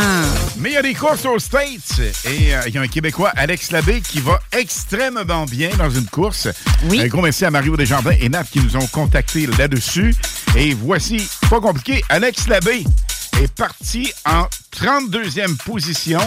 Mais 0.57 0.71
il 0.71 0.73
y 0.73 0.77
a 0.77 0.81
des 0.81 0.95
courses 0.95 1.23
aux 1.25 1.37
States 1.37 1.99
et 2.25 2.55
euh, 2.55 2.61
il 2.65 2.73
y 2.73 2.77
a 2.79 2.81
un 2.81 2.87
Québécois, 2.87 3.31
Alex 3.35 3.69
Labbé, 3.71 4.01
qui 4.01 4.19
va 4.19 4.39
extrêmement 4.51 5.45
bien 5.45 5.69
dans 5.77 5.91
une 5.91 6.07
course. 6.07 6.47
Oui. 6.85 7.01
Un 7.01 7.07
gros 7.07 7.21
merci 7.21 7.45
à 7.45 7.51
Mario 7.51 7.77
Desjardins 7.77 8.15
et 8.19 8.29
Nat 8.29 8.45
qui 8.45 8.61
nous 8.61 8.75
ont 8.77 8.87
contactés 8.87 9.45
là-dessus. 9.59 10.15
Et 10.55 10.73
voici, 10.73 11.29
pas 11.51 11.61
compliqué, 11.61 12.03
Alex 12.09 12.47
Labbé 12.47 12.83
est 13.39 13.53
parti 13.53 14.11
en 14.25 14.47
32e 14.75 15.55
position 15.57 16.19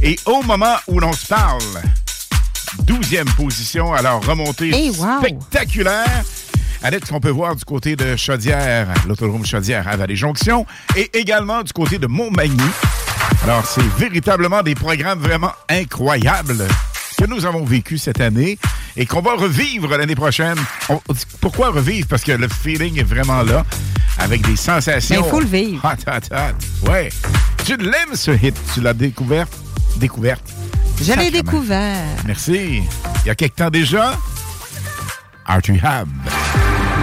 et 0.00 0.18
au 0.24 0.42
moment 0.42 0.76
où 0.88 0.98
l'on 1.00 1.12
se 1.12 1.26
parle, 1.26 1.60
12e 2.86 3.30
position, 3.36 3.92
alors 3.92 4.24
remontée 4.24 4.70
Hey, 4.74 4.88
wow. 4.92 5.18
spectaculaire. 5.18 6.24
Alex, 6.84 7.10
qu'on 7.10 7.20
peut 7.20 7.30
voir 7.30 7.54
du 7.54 7.64
côté 7.64 7.94
de 7.94 8.16
Chaudière, 8.16 8.88
l'autodrome 9.06 9.46
Chaudière 9.46 9.86
à 9.86 9.96
Vallée-Jonction, 9.96 10.66
et 10.96 11.10
également 11.16 11.62
du 11.62 11.72
côté 11.72 11.98
de 11.98 12.06
Montmagny. 12.08 12.56
Alors, 13.44 13.64
c'est 13.66 13.86
véritablement 13.98 14.62
des 14.62 14.74
programmes 14.74 15.20
vraiment 15.20 15.52
incroyables 15.68 16.66
que 17.16 17.24
nous 17.26 17.46
avons 17.46 17.64
vécu 17.64 17.98
cette 17.98 18.20
année 18.20 18.58
et 18.96 19.06
qu'on 19.06 19.20
va 19.20 19.34
revivre 19.34 19.96
l'année 19.96 20.16
prochaine. 20.16 20.56
On- 20.88 21.00
pourquoi 21.40 21.70
revivre? 21.70 22.08
Parce 22.08 22.24
que 22.24 22.32
le 22.32 22.48
feeling 22.48 22.98
est 22.98 23.04
vraiment 23.04 23.42
là, 23.42 23.64
avec 24.18 24.42
des 24.44 24.56
sensations. 24.56 25.20
Ben, 25.20 25.26
il 25.26 25.30
faut 25.30 25.40
le 25.40 25.46
vivre. 25.46 25.84
Hot, 25.84 26.10
hot, 26.10 26.34
hot. 26.34 26.90
Ouais. 26.90 27.10
Tu 27.64 27.76
l'aimes, 27.76 28.14
ce 28.14 28.32
hit? 28.32 28.56
Tu 28.74 28.80
l'as 28.80 28.94
découvert? 28.94 29.46
Découverte? 29.96 30.42
Je 31.00 31.12
l'ai 31.12 31.30
découvert. 31.30 32.02
Merci. 32.26 32.82
Il 33.24 33.28
y 33.28 33.30
a 33.30 33.34
quelque 33.36 33.56
temps 33.56 33.70
déjà, 33.70 34.16
Archie 35.46 35.78
Hab 35.82 36.08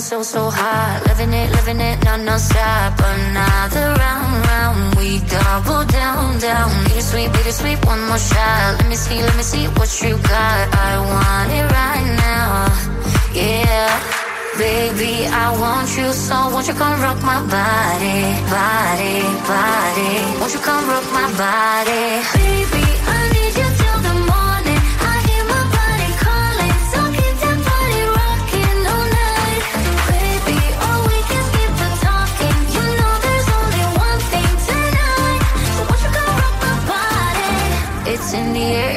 so, 0.00 0.22
so 0.22 0.50
hot. 0.50 1.02
Living 1.08 1.32
it, 1.32 1.50
living 1.52 1.80
it, 1.80 1.98
no 2.04 2.36
stop. 2.36 2.98
Another 2.98 3.94
round, 4.02 4.46
round. 4.46 4.94
We 4.96 5.20
double 5.26 5.84
down, 5.86 6.38
down. 6.38 6.70
Bittersweet, 6.84 7.32
bittersweet, 7.32 7.84
one 7.86 8.02
more 8.08 8.18
shot. 8.18 8.76
Let 8.78 8.88
me 8.88 8.96
see, 8.96 9.22
let 9.22 9.36
me 9.36 9.42
see 9.42 9.66
what 9.78 9.90
you 10.02 10.18
got. 10.18 10.64
I 10.74 10.92
want 11.12 11.50
it 11.58 11.66
right 11.78 12.08
now. 12.16 12.66
Yeah. 13.32 14.16
Baby, 14.58 15.26
I 15.28 15.52
want 15.60 15.88
you 15.98 16.12
so 16.12 16.48
won't 16.48 16.66
you 16.66 16.72
come 16.72 16.98
rock 17.02 17.20
my 17.22 17.40
body, 17.44 18.40
body, 18.48 19.20
body. 19.44 20.40
Won't 20.40 20.54
you 20.54 20.60
come 20.60 20.88
rock 20.88 21.04
my 21.12 21.28
body? 21.36 22.24
Baby, 22.40 22.85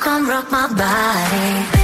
come 0.00 0.28
rock 0.28 0.50
my 0.50 0.66
body? 0.68 1.80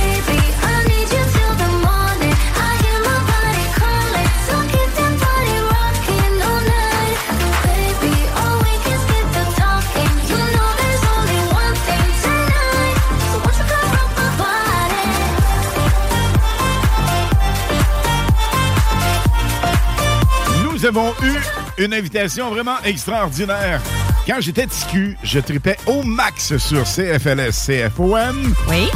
Nous 20.65 20.85
avons 20.87 21.13
eu 21.23 21.83
une 21.85 21.93
invitation 21.95 22.49
vraiment 22.51 22.79
extraordinaire. 22.85 23.81
Quand 24.27 24.40
j'étais 24.40 24.66
TQ, 24.66 25.16
je 25.23 25.39
tripais 25.39 25.77
au 25.86 26.03
max 26.03 26.57
sur 26.57 26.82
CFLS 26.82 27.53
CFOM. 27.53 28.55
Oui. 28.69 28.89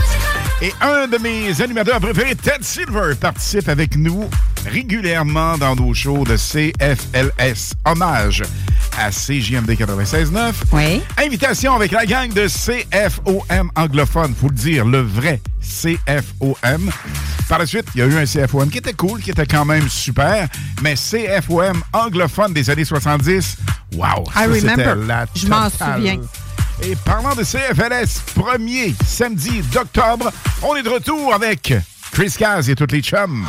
Et 0.60 0.72
un 0.80 1.06
de 1.06 1.18
mes 1.18 1.62
animateurs 1.62 2.00
préférés, 2.00 2.34
Ted 2.34 2.58
Silver, 2.62 3.14
participe 3.14 3.68
avec 3.68 3.96
nous 3.96 4.28
régulièrement 4.66 5.56
dans 5.56 5.76
nos 5.76 5.94
shows 5.94 6.24
de 6.24 6.36
CFLS. 6.36 7.74
Hommage 7.84 8.42
à 8.98 9.10
CJMD 9.10 9.70
96.9. 9.70 10.52
Oui. 10.72 11.00
Invitation 11.16 11.74
avec 11.74 11.92
la 11.92 12.06
gang 12.06 12.32
de 12.32 12.48
CFOM 12.48 13.70
anglophone, 13.76 14.34
faut 14.34 14.48
le 14.48 14.54
dire, 14.54 14.84
le 14.84 15.00
vrai 15.00 15.40
CFOM. 15.60 16.90
Par 17.48 17.58
la 17.58 17.66
suite, 17.66 17.86
il 17.94 18.00
y 18.00 18.02
a 18.02 18.06
eu 18.06 18.16
un 18.16 18.24
CFOM 18.24 18.68
qui 18.68 18.78
était 18.78 18.92
cool, 18.92 19.20
qui 19.20 19.30
était 19.30 19.46
quand 19.46 19.64
même 19.64 19.88
super, 19.88 20.48
mais 20.82 20.94
CFOM 20.94 21.82
anglophone 21.92 22.52
des 22.52 22.68
années 22.68 22.84
70, 22.84 23.56
wow! 23.96 24.24
I 24.34 24.60
ça, 24.60 24.66
remember. 24.72 24.94
la 25.06 25.26
Je 25.34 25.46
m'en 25.46 25.68
souviens. 25.70 26.20
Et 26.82 26.96
parlant 27.04 27.34
de 27.34 27.42
CFLS, 27.42 28.20
premier 28.34 28.94
samedi 29.06 29.60
d'octobre, 29.72 30.32
on 30.62 30.74
est 30.76 30.82
de 30.82 30.88
retour 30.88 31.34
avec 31.34 31.74
Chris 32.12 32.34
Caz 32.38 32.70
et 32.70 32.74
toutes 32.74 32.92
les 32.92 33.02
chums. 33.02 33.44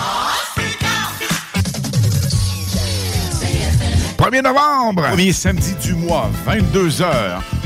1er 4.18 4.44
novembre, 4.44 5.04
premier 5.08 5.32
samedi 5.34 5.74
du 5.82 5.94
mois, 5.94 6.30
22h, 6.48 7.06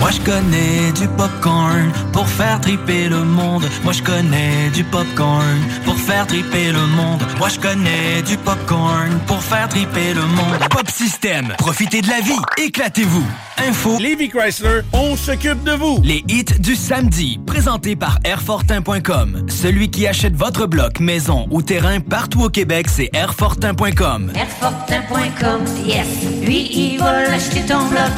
Moi 0.00 0.10
je 0.10 0.20
connais 0.20 0.92
du 0.92 1.08
popcorn 1.08 1.92
pour 2.12 2.28
faire 2.28 2.60
triper 2.60 3.08
le 3.08 3.24
monde. 3.24 3.64
Moi 3.82 3.92
je 3.92 4.02
connais 4.02 4.70
du 4.74 4.84
popcorn 4.84 5.58
pour 5.84 5.96
faire 5.96 6.26
triper 6.26 6.72
le 6.72 6.86
monde. 6.86 7.22
Moi 7.38 7.48
je 7.48 7.58
connais 7.58 8.22
du 8.22 8.36
popcorn 8.36 9.18
pour 9.26 9.42
faire 9.42 9.68
triper 9.68 10.14
le 10.14 10.22
monde. 10.22 10.58
Pop 10.70 10.88
System, 10.90 11.54
profitez 11.58 12.02
de 12.02 12.08
la 12.08 12.20
vie, 12.20 12.38
éclatez-vous. 12.58 13.24
Info 13.68 13.98
Lévi 13.98 14.28
Chrysler, 14.28 14.80
on 14.92 15.16
s'occupe 15.16 15.62
de 15.62 15.72
vous. 15.72 16.00
Les 16.02 16.24
hits 16.28 16.44
du 16.58 16.74
samedi, 16.74 17.40
présentés 17.46 17.96
par 17.96 18.18
Airfortin.com. 18.24 19.46
Celui 19.48 19.90
qui 19.90 20.06
achète 20.06 20.34
votre 20.34 20.66
bloc, 20.66 21.00
maison 21.00 21.46
ou 21.50 21.62
terrain 21.62 22.00
partout 22.00 22.42
au 22.42 22.48
Québec, 22.48 22.86
c'est 22.90 23.10
Airfortin.com. 23.14 24.32
Airfortin.com, 24.34 25.64
yes. 25.86 26.06
Lui, 26.42 26.68
il 26.72 26.98
va 26.98 27.22
l'acheter 27.28 27.62
ton 27.62 27.86
bloc. 27.86 28.10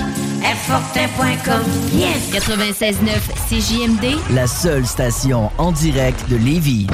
Airfortin.com, 0.47 1.65
yes. 1.93 2.31
96.9 2.31 3.11
CJMD. 3.49 4.17
La 4.33 4.47
seule 4.47 4.87
station 4.87 5.51
en 5.59 5.73
direct 5.73 6.29
de 6.29 6.37
Lévis. 6.37 6.87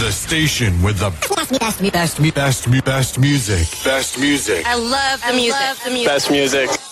The 0.00 0.10
station 0.10 0.72
with 0.82 0.98
the 0.98 1.10
best, 1.34 1.58
best, 1.60 1.92
best, 1.92 2.34
best, 2.34 2.84
best 2.84 3.18
music. 3.18 3.68
Best 3.84 4.18
music. 4.18 4.64
I 4.66 4.76
love 4.76 5.20
the 5.26 5.34
music. 5.34 6.06
Best 6.06 6.30
music. 6.30 6.85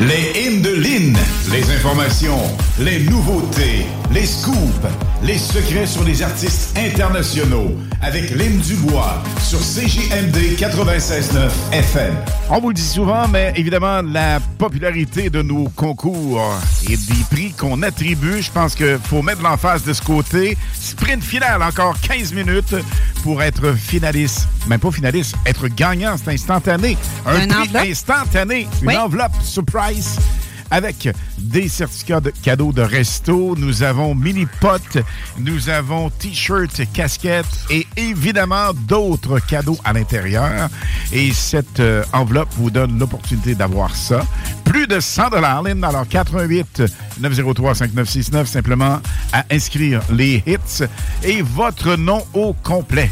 Les 0.00 0.32
hymnes 0.40 0.62
de 0.62 0.70
Lynn, 0.74 1.16
les 1.50 1.74
informations, 1.74 2.38
les 2.78 3.00
nouveautés, 3.00 3.84
les 4.12 4.26
scoops, 4.26 4.86
les 5.24 5.36
secrets 5.38 5.88
sur 5.88 6.04
les 6.04 6.22
artistes 6.22 6.78
internationaux 6.78 7.72
avec 8.00 8.30
Lynn 8.30 8.58
Dubois 8.58 9.20
sur 9.42 9.58
CJMD 9.58 10.56
96.9 10.56 11.50
FM. 11.72 12.14
On 12.48 12.60
vous 12.60 12.68
le 12.68 12.74
dit 12.74 12.80
souvent, 12.82 13.26
mais 13.26 13.52
évidemment, 13.56 14.00
la 14.02 14.38
popularité 14.56 15.30
de 15.30 15.42
nos 15.42 15.68
concours 15.70 16.48
et 16.88 16.96
des 16.96 17.24
prix 17.28 17.52
qu'on 17.52 17.82
attribue, 17.82 18.40
je 18.40 18.52
pense 18.52 18.76
qu'il 18.76 18.98
faut 19.02 19.22
mettre 19.22 19.42
l'emphase 19.42 19.82
de 19.82 19.92
ce 19.92 20.00
côté. 20.02 20.56
Sprint 20.80 21.24
final, 21.24 21.60
encore 21.60 21.96
15 22.00 22.32
minutes 22.34 22.76
pour 23.24 23.42
être 23.42 23.72
finaliste. 23.74 24.46
Même 24.68 24.78
pas 24.78 24.92
finaliste, 24.92 25.34
être 25.44 25.66
gagnant, 25.66 26.14
c'est 26.22 26.30
instantané. 26.32 26.96
Un, 27.26 27.34
Un 27.34 27.46
prix 27.48 27.68
enveloppe? 27.68 27.86
instantané, 27.90 28.68
une 28.82 28.88
Oui. 28.88 28.96
enveloppe 28.96 29.32
surprise 29.42 29.87
avec 30.70 31.08
des 31.38 31.68
certificats 31.68 32.20
de 32.20 32.30
cadeaux 32.30 32.72
de 32.72 32.82
resto. 32.82 33.54
Nous 33.56 33.82
avons 33.82 34.14
mini 34.14 34.46
pot, 34.60 34.98
nous 35.38 35.68
avons 35.68 36.10
t-shirt, 36.10 36.82
casquette 36.92 37.46
et 37.70 37.86
évidemment 37.96 38.72
d'autres 38.74 39.38
cadeaux 39.40 39.78
à 39.84 39.92
l'intérieur. 39.92 40.68
Et 41.12 41.32
cette 41.32 41.80
euh, 41.80 42.04
enveloppe 42.12 42.50
vous 42.56 42.70
donne 42.70 42.98
l'opportunité 42.98 43.54
d'avoir 43.54 43.94
ça. 43.96 44.26
Plus 44.64 44.86
de 44.86 45.00
100 45.00 45.30
dollars, 45.30 45.62
Lynn. 45.62 45.82
Alors 45.82 46.06
88 46.06 46.82
903 47.20 47.74
5969 47.74 48.46
simplement 48.46 49.00
à 49.32 49.44
inscrire 49.50 50.02
les 50.10 50.42
hits 50.46 50.84
et 51.22 51.42
votre 51.42 51.96
nom 51.96 52.22
au 52.34 52.52
complet. 52.52 53.10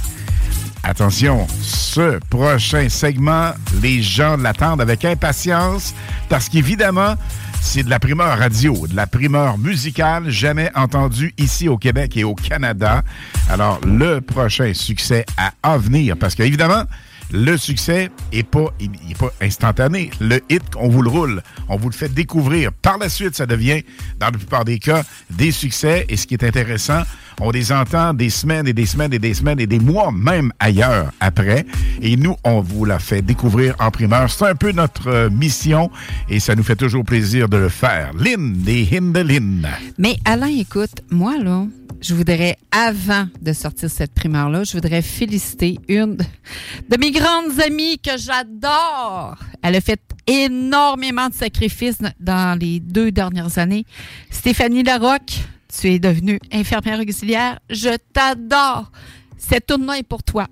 Attention, 0.88 1.48
ce 1.62 2.20
prochain 2.30 2.88
segment, 2.88 3.50
les 3.82 4.02
gens 4.02 4.36
l'attendent 4.36 4.80
avec 4.80 5.04
impatience 5.04 5.96
parce 6.28 6.48
qu'évidemment, 6.48 7.16
c'est 7.60 7.82
de 7.82 7.90
la 7.90 7.98
primeur 7.98 8.38
radio, 8.38 8.86
de 8.86 8.94
la 8.94 9.08
primeur 9.08 9.58
musicale 9.58 10.30
jamais 10.30 10.70
entendue 10.76 11.34
ici 11.38 11.68
au 11.68 11.76
Québec 11.76 12.16
et 12.16 12.22
au 12.22 12.36
Canada. 12.36 13.02
Alors, 13.50 13.80
le 13.84 14.20
prochain 14.20 14.74
succès 14.74 15.26
à 15.36 15.54
en 15.64 15.76
venir 15.76 16.16
parce 16.16 16.36
qu'évidemment, 16.36 16.84
le 17.32 17.56
succès 17.56 18.10
est 18.30 18.44
pas, 18.44 18.72
il, 18.78 18.92
il 19.04 19.10
est 19.10 19.18
pas 19.18 19.32
instantané. 19.40 20.10
Le 20.20 20.40
hit, 20.48 20.62
on 20.76 20.88
vous 20.88 21.02
le 21.02 21.10
roule, 21.10 21.42
on 21.68 21.76
vous 21.76 21.88
le 21.88 21.94
fait 21.94 22.08
découvrir. 22.14 22.72
Par 22.72 22.98
la 22.98 23.08
suite, 23.08 23.34
ça 23.34 23.46
devient, 23.46 23.82
dans 24.20 24.26
la 24.26 24.32
plupart 24.32 24.64
des 24.64 24.78
cas, 24.78 25.02
des 25.30 25.50
succès. 25.50 26.06
Et 26.08 26.16
ce 26.16 26.28
qui 26.28 26.34
est 26.34 26.44
intéressant, 26.44 27.02
on 27.40 27.50
les 27.50 27.72
entend 27.72 28.14
des 28.14 28.30
semaines 28.30 28.66
et 28.66 28.72
des 28.72 28.86
semaines 28.86 29.12
et 29.12 29.18
des 29.18 29.34
semaines 29.34 29.60
et 29.60 29.66
des 29.66 29.78
mois 29.78 30.10
même 30.12 30.52
ailleurs 30.58 31.12
après. 31.20 31.66
Et 32.00 32.16
nous, 32.16 32.36
on 32.44 32.60
vous 32.60 32.84
la 32.84 32.98
fait 32.98 33.22
découvrir 33.22 33.74
en 33.78 33.90
primeur. 33.90 34.30
C'est 34.30 34.46
un 34.46 34.54
peu 34.54 34.72
notre 34.72 35.08
euh, 35.08 35.30
mission 35.30 35.90
et 36.28 36.40
ça 36.40 36.54
nous 36.54 36.62
fait 36.62 36.76
toujours 36.76 37.04
plaisir 37.04 37.48
de 37.48 37.56
le 37.56 37.68
faire. 37.68 38.12
Lynn, 38.14 38.52
des 38.52 38.82
hymnes 38.82 39.12
de 39.12 39.20
Lynn. 39.20 39.68
Mais 39.98 40.16
Alain, 40.24 40.46
écoute, 40.46 41.02
moi, 41.10 41.38
là, 41.38 41.66
je 42.00 42.14
voudrais, 42.14 42.56
avant 42.70 43.26
de 43.40 43.52
sortir 43.52 43.90
cette 43.90 44.14
primeur-là, 44.14 44.64
je 44.64 44.72
voudrais 44.72 45.02
féliciter 45.02 45.78
une 45.88 46.16
de 46.16 46.96
mes 46.98 47.10
grandes 47.10 47.60
amies 47.64 47.98
que 47.98 48.16
j'adore. 48.16 49.36
Elle 49.62 49.76
a 49.76 49.80
fait 49.80 50.00
énormément 50.26 51.28
de 51.28 51.34
sacrifices 51.34 51.98
dans 52.20 52.58
les 52.58 52.80
deux 52.80 53.10
dernières 53.12 53.58
années. 53.58 53.84
Stéphanie 54.30 54.82
Larocque, 54.82 55.40
tu 55.78 55.88
es 55.88 55.98
devenue 55.98 56.38
infirmière 56.52 57.00
auxiliaire. 57.00 57.58
Je 57.68 57.96
t'adore. 58.12 58.90
Cette 59.36 59.66
tournoi 59.66 59.98
est 59.98 60.02
pour 60.02 60.22
toi. 60.22 60.46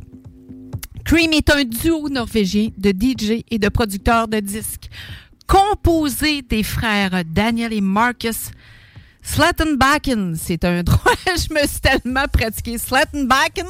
Cream 1.05 1.33
est 1.33 1.51
un 1.51 1.65
duo 1.65 2.09
norvégien 2.09 2.69
de 2.79 2.91
DJ 2.91 3.45
et 3.51 3.59
de 3.59 3.69
producteurs 3.69 4.27
de 4.29 4.41
disques, 4.41 4.89
composé 5.47 6.43
des 6.43 6.63
frères 6.63 7.23
Daniel 7.27 7.73
et 7.73 7.81
Marcus 7.81 8.51
Slattenbacken. 9.23 10.37
C'est 10.37 10.65
un 10.65 10.83
droit. 10.83 10.99
Je 11.27 11.53
me 11.55 11.67
suis 11.67 11.81
tellement 11.81 12.27
pratiqué. 12.31 12.79
Slattenbacken. 12.79 13.67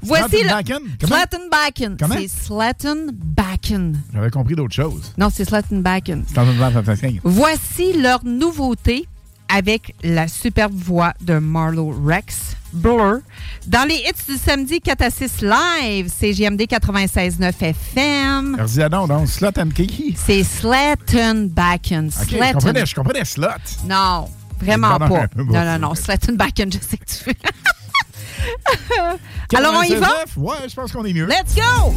Voici 0.00 0.42
le. 0.42 0.48
Slattenbacken? 0.48 0.96
Comment? 0.98 1.14
Slattenbacken. 1.14 1.96
Comment? 1.98 2.14
C'est 2.18 2.28
Slattenbacken. 2.28 4.00
J'avais 4.14 4.30
compris 4.30 4.54
d'autres 4.54 4.74
choses. 4.74 5.12
Non, 5.18 5.28
c'est 5.32 5.44
Slattenbacken. 5.44 6.24
C'est 6.26 6.38
en 6.38 6.44
train 6.44 6.70
de 6.70 6.82
faire 6.82 6.96
ça. 6.96 7.06
Voici 7.22 7.92
leur 8.00 8.24
nouveauté 8.24 9.06
avec 9.48 9.94
la 10.02 10.26
superbe 10.28 10.74
voix 10.74 11.12
de 11.20 11.38
Marlo 11.38 11.94
Rex, 12.04 12.56
Blur. 12.72 13.18
Dans 13.66 13.86
les 13.88 13.96
hits 13.96 14.32
du 14.32 14.36
samedi 14.36 14.80
4 14.80 15.02
à 15.02 15.10
6 15.10 15.42
live, 15.42 16.10
c'est 16.14 16.32
JMD 16.32 16.62
96.9 16.62 17.52
FM. 17.60 18.54
Alors, 18.54 18.66
dis 18.66 18.78
donc, 18.90 19.08
donc, 19.08 19.28
slot 19.28 19.50
and 19.58 19.70
kiki. 19.74 20.16
C'est 20.18 20.42
Slattenbacken. 20.42 22.08
OK, 22.08 22.12
je 22.28 22.36
Slatten- 22.36 22.52
comprenais, 22.54 22.86
je 22.86 22.94
comprenais 22.94 23.24
slot. 23.24 23.48
Non, 23.86 24.28
vraiment 24.60 24.98
pas. 24.98 25.28
peu 25.34 25.42
Non, 25.44 25.64
non, 25.64 25.78
non. 25.78 25.94
Slattenbacken, 25.94 26.72
je 26.72 26.78
sais 26.78 26.96
que 26.96 27.04
tu 27.04 27.14
fais. 27.14 27.36
Alors, 29.56 29.74
on 29.78 29.82
y 29.82 29.94
va? 29.94 30.08
96.9? 30.36 30.38
Ouais, 30.38 30.56
je 30.68 30.74
pense 30.74 30.92
qu'on 30.92 31.04
est 31.04 31.12
mieux. 31.12 31.26
Let's 31.26 31.54
go! 31.54 31.94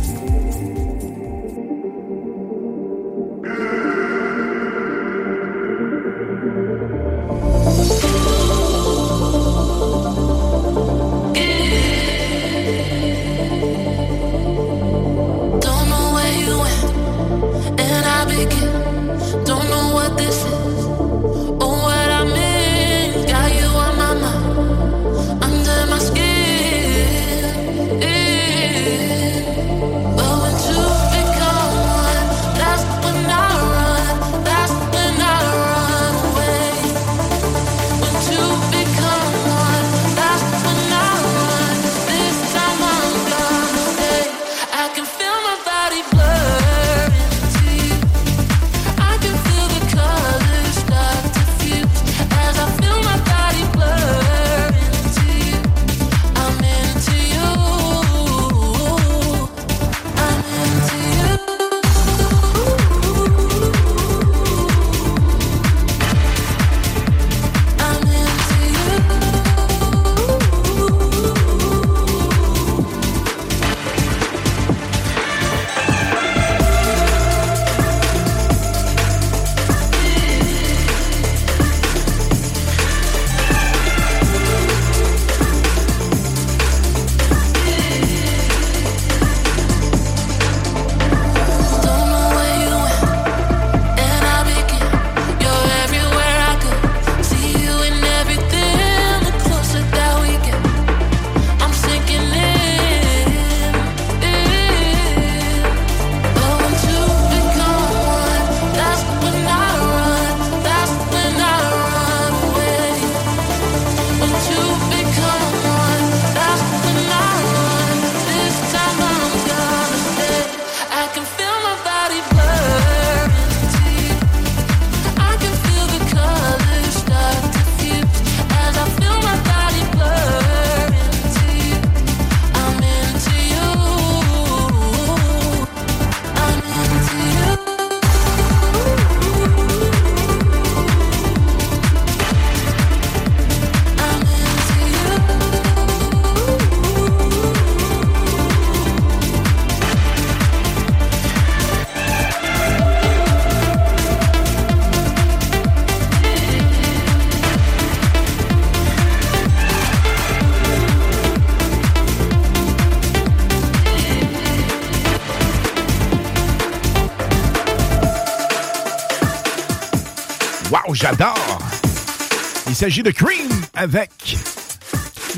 S'agit 172.77 173.03
de 173.03 173.11
Cream 173.11 173.49
avec 173.75 174.11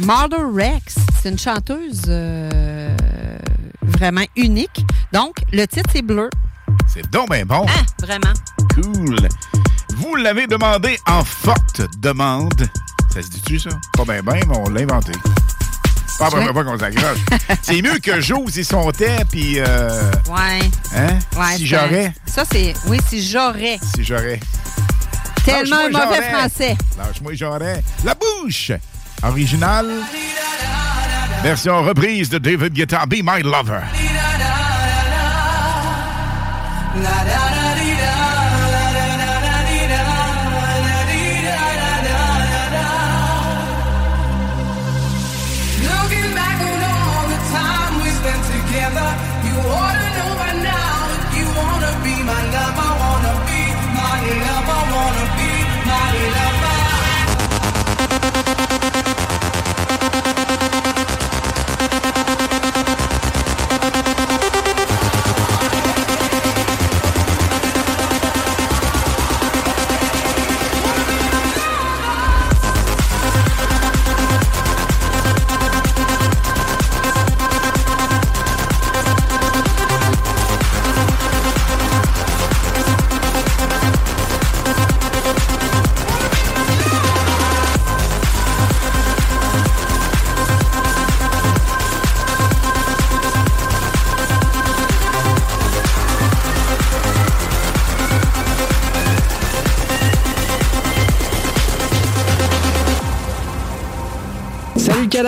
Mother 0.01 0.51
Rex, 0.53 0.95
c'est 1.21 1.29
une 1.29 1.39
chanteuse 1.39 2.01
euh, 2.07 2.89
vraiment 3.81 4.25
unique. 4.35 4.85
Donc, 5.13 5.37
le 5.51 5.65
titre, 5.65 5.89
c'est 5.93 6.01
Bleu. 6.01 6.29
C'est 6.87 7.09
donc 7.11 7.29
bien 7.31 7.45
bon. 7.45 7.65
Ah, 7.67 7.81
vraiment. 8.05 8.33
Cool. 8.75 9.17
Vous 9.95 10.15
l'avez 10.15 10.47
demandé 10.47 10.97
en 11.07 11.23
forte 11.23 11.81
demande. 11.99 12.67
Ça 13.13 13.21
se 13.21 13.29
dit-tu, 13.29 13.59
ça? 13.59 13.69
Pas 13.97 14.03
bien, 14.05 14.21
bien, 14.21 14.41
mais 14.47 14.57
on 14.57 14.69
l'a 14.69 14.81
inventé. 14.81 15.11
Pas 16.17 16.29
vraiment 16.29 16.53
pas 16.53 16.63
qu'on 16.65 16.77
s'accroche. 16.77 17.17
c'est 17.61 17.81
mieux 17.81 17.99
que 17.99 18.19
j'ose 18.19 18.57
et 18.57 18.63
son 18.63 18.91
thé, 18.91 19.07
puis. 19.31 19.59
Euh, 19.59 20.11
Ouais. 20.29 20.59
hein? 20.95 21.19
Ouais, 21.37 21.55
si 21.55 21.65
j'aurais. 21.65 22.13
Ça, 22.25 22.43
c'est. 22.51 22.73
Oui, 22.87 22.99
si 23.07 23.25
j'aurais. 23.25 23.79
Si 23.95 24.03
j'aurais. 24.03 24.39
Tellement 25.45 25.77
un 25.77 25.89
mauvais 25.89 26.17
j'aurais. 26.17 26.77
Lâche-moi, 27.19 27.33
j'aurais. 27.33 27.81
La 28.03 28.15
bouche. 28.15 28.71
Original. 29.23 29.85
Version 31.43 31.83
reprise 31.83 32.29
de 32.29 32.37
David 32.37 32.73
Guetta, 32.73 33.05
Be 33.05 33.21
My 33.23 33.41
Lover. 33.43 33.81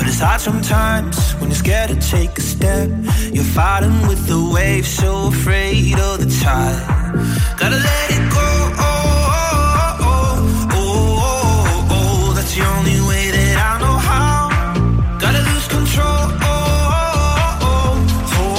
But 0.00 0.08
it's 0.08 0.20
hard 0.20 0.40
sometimes 0.40 1.32
when 1.32 1.50
you're 1.50 1.58
scared 1.58 1.90
to 1.90 1.96
take 1.96 2.38
a 2.38 2.40
step. 2.40 2.88
You're 3.34 3.44
fighting 3.44 4.00
with 4.08 4.26
the 4.26 4.42
waves, 4.50 4.88
so 4.88 5.26
afraid 5.26 5.92
of 5.98 6.20
the 6.20 6.30
tide. 6.42 6.86
Gotta 7.58 7.76
let 7.76 8.10
it 8.16 8.24
go. 8.32 8.48
Oh, 8.80 9.28
oh, 9.28 9.98
oh, 10.00 10.70
oh, 10.72 11.20
oh, 11.20 11.88
oh. 11.90 12.32
That's 12.34 12.54
the 12.56 12.64
only 12.64 12.98
way 13.10 13.30
that 13.30 13.56
I 13.68 13.78
know 13.82 13.98
how. 14.08 14.48
Gotta 15.20 15.42
lose 15.50 15.68
control. 15.68 16.24
Oh, 16.48 16.56
oh, 16.96 17.60
oh, 17.60 18.00
oh, 18.38 18.56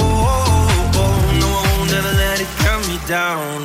oh, 0.94 1.02
oh. 1.02 1.40
No, 1.40 1.48
I 1.58 1.76
won't 1.76 1.92
ever 1.92 2.12
let 2.22 2.38
it 2.40 2.50
cut 2.62 2.78
me 2.86 2.96
down. 3.08 3.61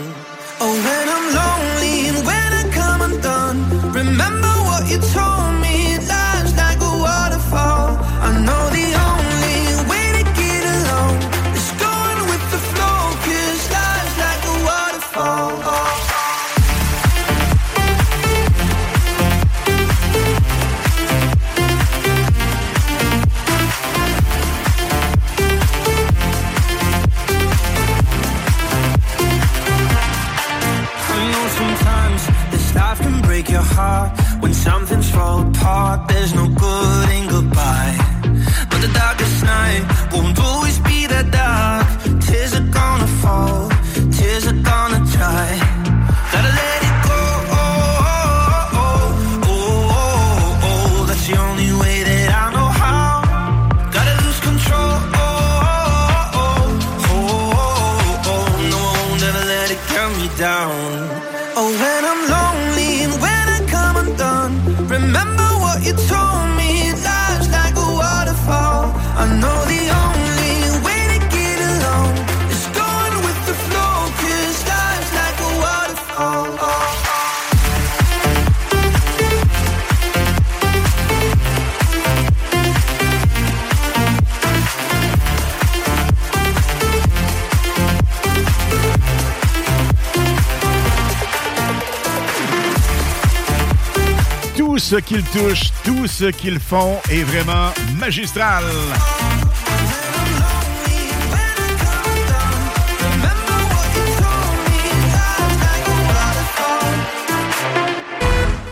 Ce 94.98 95.02
qu'ils 95.02 95.24
touchent, 95.24 95.70
tout 95.84 96.08
ce 96.08 96.26
qu'ils 96.26 96.60
font 96.60 96.98
est 97.12 97.22
vraiment 97.22 97.72
magistral. 98.00 98.64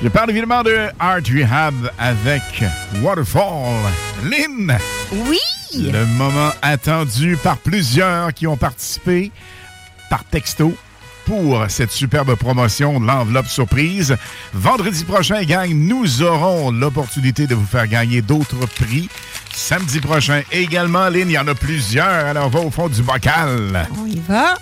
Je 0.02 0.08
parle 0.10 0.32
évidemment 0.32 0.64
de 0.64 0.88
Art 1.00 1.20
Rehab 1.32 1.92
avec 2.00 2.42
Waterfall. 3.02 3.44
Lynn! 4.24 4.76
Oui! 5.12 5.40
Le 5.76 6.06
moment 6.18 6.52
attendu 6.64 7.38
par 7.38 7.58
plusieurs 7.58 8.34
qui 8.34 8.48
ont 8.48 8.58
participé 8.58 9.32
par 10.10 10.24
texto 10.24 10.76
pour 11.26 11.66
cette 11.70 11.92
superbe 11.92 12.36
promotion 12.36 13.00
de 13.00 13.06
l'enveloppe 13.06 13.48
surprise. 13.48 14.16
Vendredi 14.54 15.04
prochain, 15.04 15.44
gang, 15.44 15.70
nous 15.74 16.22
aurons 16.22 16.72
l'opportunité 16.72 17.48
de 17.48 17.56
vous 17.56 17.66
faire 17.66 17.88
gagner 17.88 18.22
d'autres 18.22 18.66
prix. 18.68 19.10
Samedi 19.54 20.00
prochain 20.00 20.42
également, 20.52 21.10
Lynn, 21.10 21.30
il 21.30 21.34
y 21.34 21.38
en 21.38 21.48
a 21.48 21.56
plusieurs. 21.56 22.08
Alors, 22.08 22.50
va 22.50 22.60
au 22.60 22.70
fond 22.70 22.90
du 22.90 23.02
bocal. 23.02 23.88
On 24.00 24.06
y 24.06 24.20
va. 24.20 24.56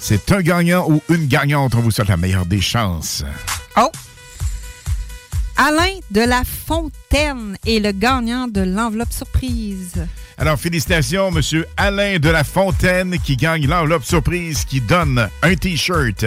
C'est 0.00 0.30
un 0.32 0.40
gagnant 0.40 0.86
ou 0.88 1.02
une 1.08 1.26
gagnante. 1.26 1.74
On 1.74 1.80
vous 1.80 1.90
souhaite 1.90 2.08
la 2.08 2.16
meilleure 2.16 2.46
des 2.46 2.60
chances. 2.60 3.24
Oh! 3.76 3.90
Alain 5.60 5.98
de 6.12 6.20
la 6.20 6.44
Fontaine 6.44 7.56
est 7.66 7.80
le 7.80 7.90
gagnant 7.90 8.46
de 8.46 8.60
l'enveloppe 8.60 9.12
surprise. 9.12 10.06
Alors, 10.38 10.56
félicitations, 10.56 11.32
Monsieur 11.32 11.66
Alain 11.76 12.20
de 12.20 12.30
la 12.30 12.44
Fontaine, 12.44 13.18
qui 13.18 13.36
gagne 13.36 13.66
l'enveloppe 13.66 14.04
surprise, 14.04 14.64
qui 14.64 14.80
donne 14.80 15.28
un 15.42 15.54
T-shirt, 15.56 16.26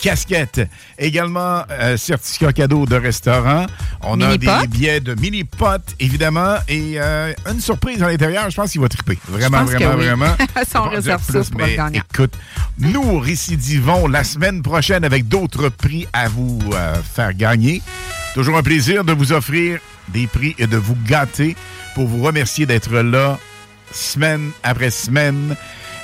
casquette, 0.00 0.68
également 0.98 1.62
euh, 1.70 1.96
certificat 1.96 2.52
cadeau 2.52 2.84
de 2.84 2.96
restaurant. 2.96 3.66
On 4.00 4.20
a 4.20 4.36
des 4.36 4.48
billets 4.66 4.98
de 4.98 5.14
mini-pot, 5.14 5.80
évidemment, 6.00 6.56
et 6.66 6.94
euh, 6.96 7.32
une 7.48 7.60
surprise 7.60 8.02
à 8.02 8.08
l'intérieur. 8.08 8.50
Je 8.50 8.56
pense 8.56 8.72
qu'il 8.72 8.80
va 8.80 8.88
triper. 8.88 9.16
Vraiment, 9.28 9.62
vraiment, 9.62 9.94
oui. 9.94 10.06
vraiment. 10.06 10.36
Ça, 10.68 10.82
on 10.82 10.86
Je 10.86 10.90
vais 10.90 10.96
réserve 10.96 11.24
plus, 11.24 11.50
pour 11.50 11.60
mais. 11.60 11.76
Écoute, 11.92 12.34
nous 12.80 13.20
récidivons 13.20 14.08
la 14.08 14.24
semaine 14.24 14.60
prochaine 14.60 15.04
avec 15.04 15.28
d'autres 15.28 15.68
prix 15.68 16.08
à 16.12 16.28
vous 16.28 16.58
euh, 16.72 16.96
faire 17.14 17.32
gagner. 17.32 17.80
Toujours 18.34 18.56
un 18.56 18.62
plaisir 18.62 19.04
de 19.04 19.12
vous 19.12 19.32
offrir 19.32 19.78
des 20.08 20.26
prix 20.26 20.54
et 20.58 20.66
de 20.66 20.76
vous 20.76 20.96
gâter 21.06 21.54
pour 21.94 22.06
vous 22.06 22.22
remercier 22.22 22.64
d'être 22.66 22.92
là 22.98 23.38
semaine 23.92 24.50
après 24.62 24.90
semaine. 24.90 25.54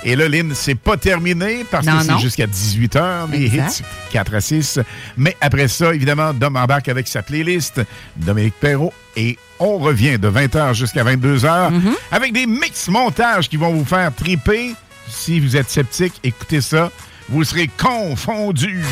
Et 0.04 0.14
là, 0.14 0.28
Lynn, 0.28 0.52
c'est 0.54 0.76
pas 0.76 0.96
terminé 0.96 1.64
parce 1.70 1.84
Non, 1.86 1.98
que 1.98 2.04
c'est 2.04 2.18
jusqu'à 2.18 2.46
18h, 2.46 3.30
les 3.32 3.46
Exact. 3.46 3.80
hits 3.80 3.84
4 4.12 4.34
à 4.34 4.40
6. 4.40 4.78
Mais 5.16 5.36
après 5.40 5.66
ça, 5.68 5.92
évidemment, 5.94 6.32
Dom 6.34 6.54
embarque 6.56 6.88
avec 6.88 7.08
sa 7.08 7.22
playlist, 7.22 7.80
Dominique 8.16 8.54
Perrault, 8.60 8.92
et 9.16 9.36
on 9.58 9.78
revient 9.78 10.18
de 10.18 10.28
20h 10.28 10.74
jusqu'à 10.74 11.02
22h 11.02 11.40
Mm-hmm. 11.72 11.94
avec 12.12 12.32
des 12.32 12.46
mix 12.46 12.88
montages 12.88 13.48
qui 13.48 13.56
vont 13.56 13.72
vous 13.72 13.84
faire 13.84 14.14
triper. 14.14 14.74
Si 15.08 15.40
vous 15.40 15.56
êtes 15.56 15.68
sceptique, 15.70 16.14
écoutez 16.22 16.60
ça. 16.60 16.92
Vous 17.30 17.42
serez 17.42 17.68
confondus. 17.76 18.84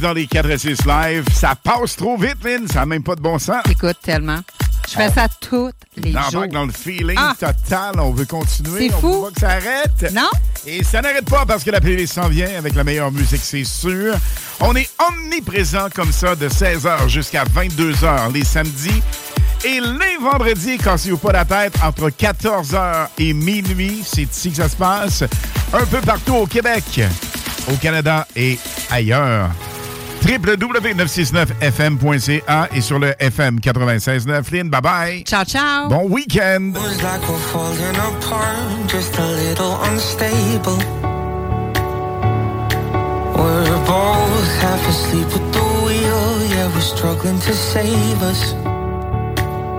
Dans 0.00 0.12
les 0.12 0.26
4 0.26 0.50
à 0.50 0.58
6 0.58 0.78
live. 0.86 1.24
Ça 1.34 1.54
passe 1.56 1.96
trop 1.96 2.16
vite, 2.16 2.36
Lynn. 2.44 2.68
Ça 2.68 2.80
n'a 2.80 2.86
même 2.86 3.02
pas 3.02 3.16
de 3.16 3.20
bon 3.20 3.38
sens. 3.38 3.62
Écoute, 3.70 3.96
tellement. 4.02 4.38
Je 4.88 4.94
fais 4.94 5.10
ça 5.10 5.26
toutes 5.40 5.74
les 5.96 6.14
On 6.16 6.30
jours. 6.30 6.46
dans 6.48 6.64
le 6.64 6.72
feeling 6.72 7.16
Ah. 7.18 7.34
total. 7.38 7.98
On 7.98 8.12
veut 8.12 8.24
continuer. 8.26 8.88
C'est 8.88 8.94
on 8.94 9.00
fou. 9.00 9.12
veut 9.24 9.30
pas 9.30 9.34
que 9.34 9.40
ça 9.40 9.48
arrête. 9.50 10.12
Non? 10.14 10.28
Et 10.66 10.84
ça 10.84 11.00
n'arrête 11.02 11.28
pas 11.28 11.44
parce 11.44 11.64
que 11.64 11.70
la 11.72 11.80
playlist 11.80 12.14
s'en 12.14 12.28
vient 12.28 12.48
avec 12.56 12.74
la 12.76 12.84
meilleure 12.84 13.10
musique, 13.10 13.40
c'est 13.42 13.64
sûr. 13.64 14.14
On 14.60 14.76
est 14.76 14.88
omniprésent 15.08 15.88
comme 15.94 16.12
ça 16.12 16.36
de 16.36 16.48
16h 16.48 17.08
jusqu'à 17.08 17.44
22h 17.44 18.32
les 18.32 18.44
samedis. 18.44 19.02
Et 19.64 19.80
les 19.80 20.16
vendredis, 20.22 20.78
cassez-vous 20.78 21.16
pas 21.18 21.32
la 21.32 21.44
tête, 21.44 21.74
entre 21.82 22.10
14h 22.10 23.08
et 23.18 23.32
minuit, 23.32 24.02
c'est 24.04 24.22
ici 24.22 24.50
que 24.50 24.56
ça 24.58 24.68
se 24.68 24.76
passe. 24.76 25.24
Un 25.72 25.84
peu 25.86 26.00
partout 26.02 26.34
au 26.34 26.46
Québec, 26.46 26.84
au 27.72 27.76
Canada 27.76 28.26
et 28.36 28.58
ailleurs. 28.90 29.50
www.969fm.ca 30.26 32.68
et 32.74 32.80
sur 32.80 32.98
le 32.98 33.14
FM 33.20 33.60
96.9. 33.60 34.50
Lynn, 34.52 34.68
bye 34.70 34.80
bye. 34.80 35.22
Ciao, 35.24 35.44
ciao. 35.44 35.88
Bon 35.88 36.04
week-end. 36.08 36.72
Feels 36.74 37.00
like 37.02 37.20
we're 37.28 37.38
falling 37.52 37.96
apart, 37.96 38.88
just 38.88 39.16
a 39.18 39.26
little 39.26 39.76
unstable. 39.84 40.78
We're 43.36 43.84
both 43.86 44.58
half 44.60 44.88
asleep 44.88 45.26
at 45.28 45.52
the 45.52 45.62
wheel, 45.84 46.40
yeah, 46.50 46.68
we're 46.74 46.80
struggling 46.80 47.38
to 47.40 47.52
save 47.52 48.22
us. 48.22 48.54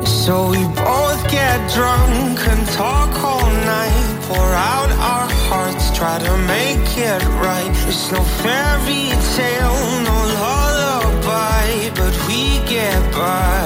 So 0.07 0.49
we 0.49 0.63
both 0.75 1.27
get 1.29 1.59
drunk 1.73 2.39
and 2.47 2.67
talk 2.69 3.11
all 3.23 3.49
night, 3.65 4.19
pour 4.29 4.53
out 4.53 4.91
our 4.91 5.26
hearts, 5.49 5.95
try 5.97 6.19
to 6.19 6.33
make 6.55 6.87
it 6.97 7.23
right. 7.45 7.71
It's 7.87 8.11
no 8.11 8.21
fairy 8.43 9.05
tale, 9.35 9.79
no 10.09 10.17
lullaby, 10.43 11.67
but 11.99 12.13
we 12.27 12.59
get 12.67 12.99
by. 13.13 13.59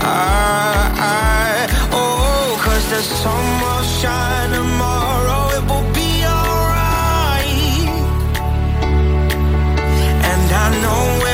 I, 0.00 0.80
I, 0.98 1.68
oh, 1.92 2.58
cause 2.64 2.86
the 2.90 3.02
sun 3.02 3.44
will 3.62 3.84
shine 4.00 4.50
tomorrow, 4.50 5.42
it 5.56 5.64
will 5.70 5.88
be 5.94 6.10
alright. 6.26 7.88
And 10.30 10.46
I 10.64 10.66
know 10.82 11.27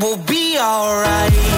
will 0.00 0.16
be 0.16 0.58
alright. 0.58 1.57